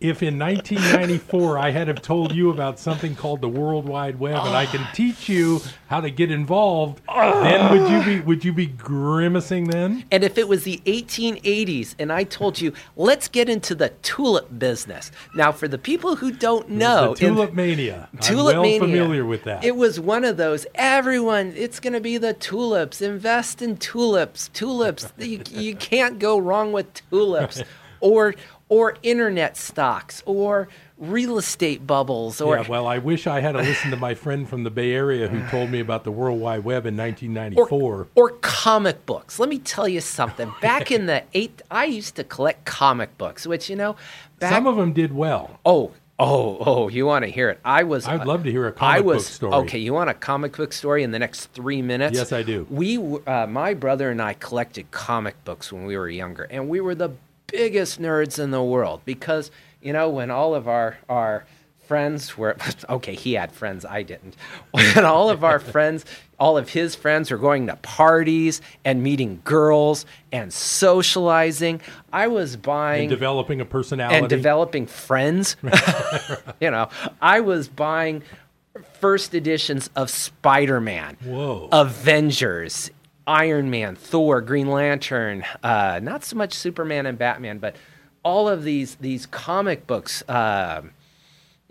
[0.01, 4.35] If in 1994 I had have told you about something called the World Wide Web
[4.35, 8.51] and I can teach you how to get involved, then would you be would you
[8.51, 10.03] be grimacing then?
[10.11, 14.57] And if it was the 1880s and I told you, let's get into the tulip
[14.57, 15.11] business.
[15.35, 18.09] Now, for the people who don't know, the in- tulip mania.
[18.21, 18.79] Tulip I'm well mania.
[18.79, 19.63] familiar with that.
[19.63, 20.65] It was one of those.
[20.73, 23.03] Everyone, it's going to be the tulips.
[23.03, 24.49] Invest in tulips.
[24.49, 25.13] Tulips.
[25.19, 27.61] you, you can't go wrong with tulips,
[27.99, 28.33] or
[28.71, 33.57] or internet stocks, or real estate bubbles, or yeah, well, I wish I had to
[33.57, 36.63] listen to my friend from the Bay Area who told me about the World Wide
[36.63, 38.07] Web in 1994.
[38.15, 39.39] or comic books.
[39.39, 40.53] Let me tell you something.
[40.61, 43.97] Back in the eight, I used to collect comic books, which you know,
[44.39, 45.59] back, Some of them did well.
[45.65, 46.87] Oh, oh, oh!
[46.87, 47.59] You want to hear it?
[47.65, 48.07] I was.
[48.07, 49.53] I'd love to hear a I comic was, book story.
[49.65, 52.17] Okay, you want a comic book story in the next three minutes?
[52.17, 52.65] Yes, I do.
[52.69, 52.97] We,
[53.27, 56.95] uh, my brother and I, collected comic books when we were younger, and we were
[56.95, 57.09] the
[57.51, 61.45] biggest nerds in the world because you know when all of our our
[61.87, 62.55] friends were
[62.89, 64.35] okay he had friends i didn't
[64.71, 66.05] when all of our friends
[66.39, 71.81] all of his friends were going to parties and meeting girls and socializing
[72.13, 74.17] i was buying And developing a personality.
[74.17, 75.55] and developing friends.
[76.61, 76.87] you know,
[77.21, 78.23] I was buying
[78.99, 81.67] first editions of Spider Man, Whoa.
[81.71, 82.89] Avengers,
[83.27, 87.75] Iron Man, Thor, Green Lantern, uh, not so much Superman and Batman, but
[88.23, 90.23] all of these these comic books.
[90.27, 90.91] um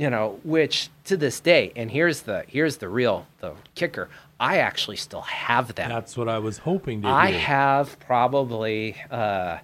[0.00, 4.08] you know, which to this day, and here's the here's the real the kicker.
[4.40, 5.90] I actually still have them.
[5.90, 9.58] That's what I was hoping to I have probably uh,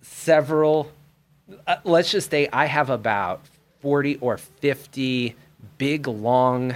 [0.00, 0.90] several.
[1.66, 3.42] Uh, let's just say I have about
[3.80, 5.36] forty or fifty
[5.76, 6.74] big long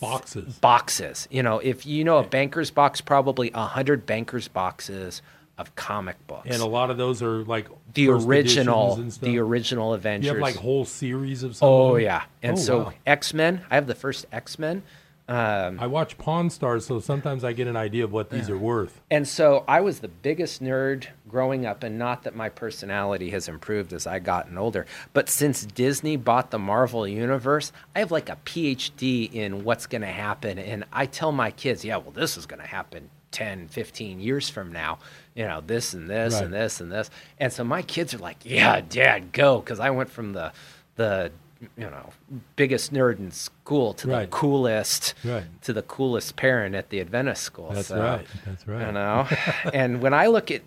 [0.00, 0.58] boxes.
[0.58, 1.28] boxes.
[1.30, 5.22] You know, if you know a banker's box, probably a hundred banker's boxes
[5.58, 6.48] of comic books.
[6.50, 9.26] And a lot of those are like the original, editions and stuff.
[9.26, 10.26] the original Avengers.
[10.26, 12.92] You have like whole series of some of oh yeah, and Oh, so wow.
[13.06, 13.62] X Men.
[13.70, 14.82] I have the first X Men.
[15.28, 18.56] Um, I watch Pawn Stars, so sometimes I get an idea of what these are
[18.58, 19.00] worth.
[19.10, 23.48] And so I was the biggest nerd growing up, and not that my personality has
[23.48, 28.28] improved as I gotten older, but since Disney bought the Marvel Universe, I have like
[28.28, 30.58] a PhD in what's going to happen.
[30.58, 34.48] And I tell my kids, yeah, well, this is going to happen 10, 15 years
[34.48, 34.98] from now.
[35.34, 36.44] You know, this and this Right.
[36.44, 37.10] and this and this.
[37.38, 39.58] And so my kids are like, yeah, dad, go.
[39.60, 40.52] Because I went from the,
[40.94, 41.32] the,
[41.76, 42.10] you know,
[42.54, 45.44] biggest nerd in school to the coolest, Right.
[45.62, 47.70] to the coolest parent at the Adventist school.
[47.72, 48.26] That's So, right.
[48.46, 48.86] That's right.
[48.86, 49.26] You know,
[49.74, 50.62] and when I look at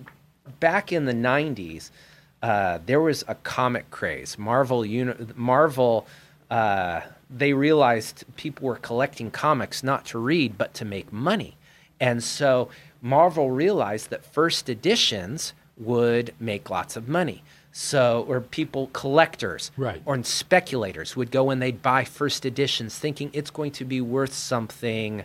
[0.59, 1.89] back in the '90s,
[2.41, 4.37] uh, there was a comic craze.
[4.37, 6.05] Marvel, uni- Marvel,
[6.49, 11.57] uh, they realized people were collecting comics not to read but to make money,
[11.99, 12.69] and so
[13.01, 17.43] Marvel realized that first editions would make lots of money.
[17.71, 20.01] So, or people, collectors, Right.
[20.03, 24.33] or speculators would go and they'd buy first editions thinking it's going to be worth
[24.33, 25.23] something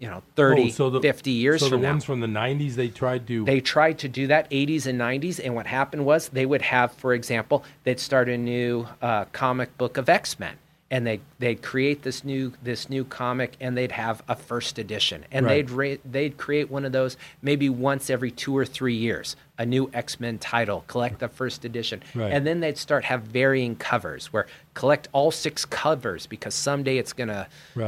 [0.00, 1.92] you know 30 Oh, so the, 50 years so from the now.
[1.92, 5.38] ones from the 90s they tried to they tried to do that 80s and 90s
[5.44, 9.76] and what happened was they would have for example they'd start a new uh, comic
[9.78, 10.56] book of x-men
[10.90, 15.24] and they they'd create this new this new comic and they'd have a first edition.
[15.30, 15.66] And Right.
[15.66, 19.64] they'd ra- they'd create one of those maybe once every two or three years a
[19.66, 22.02] new x-men title collect the first edition.
[22.14, 22.32] Right.
[22.32, 27.12] and then they'd start have varying covers where collect all six covers because someday it's
[27.12, 27.46] gonna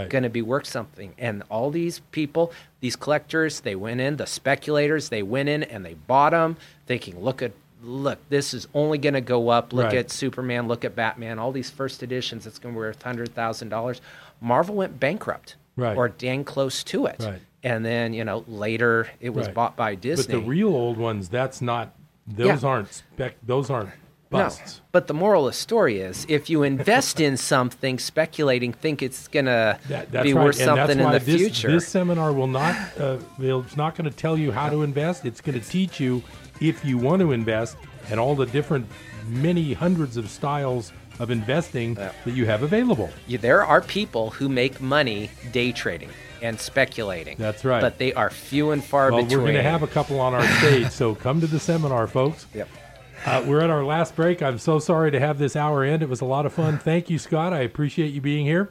[0.09, 1.13] gonna be worth something.
[1.19, 5.85] And all these people these collectors they went in the speculators they went in and
[5.85, 9.87] they bought them thinking look at look this is only going to go up look
[9.87, 9.97] Right.
[9.97, 14.01] at superman look at batman all these first editions it's going to be worth $100000
[14.41, 15.97] marvel went bankrupt Right.
[15.97, 17.41] or dang close to it Right.
[17.63, 19.55] and then you know later it was Right.
[19.55, 21.95] bought by disney But the real old ones, that's not.
[22.27, 22.69] Those Yeah.
[22.69, 23.35] aren't spec.
[23.45, 23.91] Those aren't
[24.31, 24.77] busts.
[24.79, 29.03] no, but the moral of the story is if you invest in something speculating think
[29.03, 32.47] it's going to That, be worth and something in the this, future This seminar will
[32.47, 32.77] not.
[32.99, 35.25] Uh, it's not going to tell you how to invest.
[35.27, 36.23] It's going to teach you
[36.69, 37.77] if you want to invest
[38.11, 38.87] and all the different,
[39.27, 43.11] many hundreds of styles of investing that you have available.
[43.27, 46.09] Yeah, there are people who make money day trading
[46.41, 47.37] and speculating.
[47.39, 47.81] That's right.
[47.81, 49.39] But they are few and far well, between.
[49.39, 52.47] we're going to have a couple on our stage, so come to the seminar, folks.
[52.55, 52.69] Yep.
[53.25, 54.43] Uh, we're at our last break.
[54.43, 56.03] I'm so sorry to have this hour end.
[56.03, 56.79] It was a lot of fun.
[56.79, 57.53] Thank you, Scott.
[57.53, 58.71] I appreciate you being here.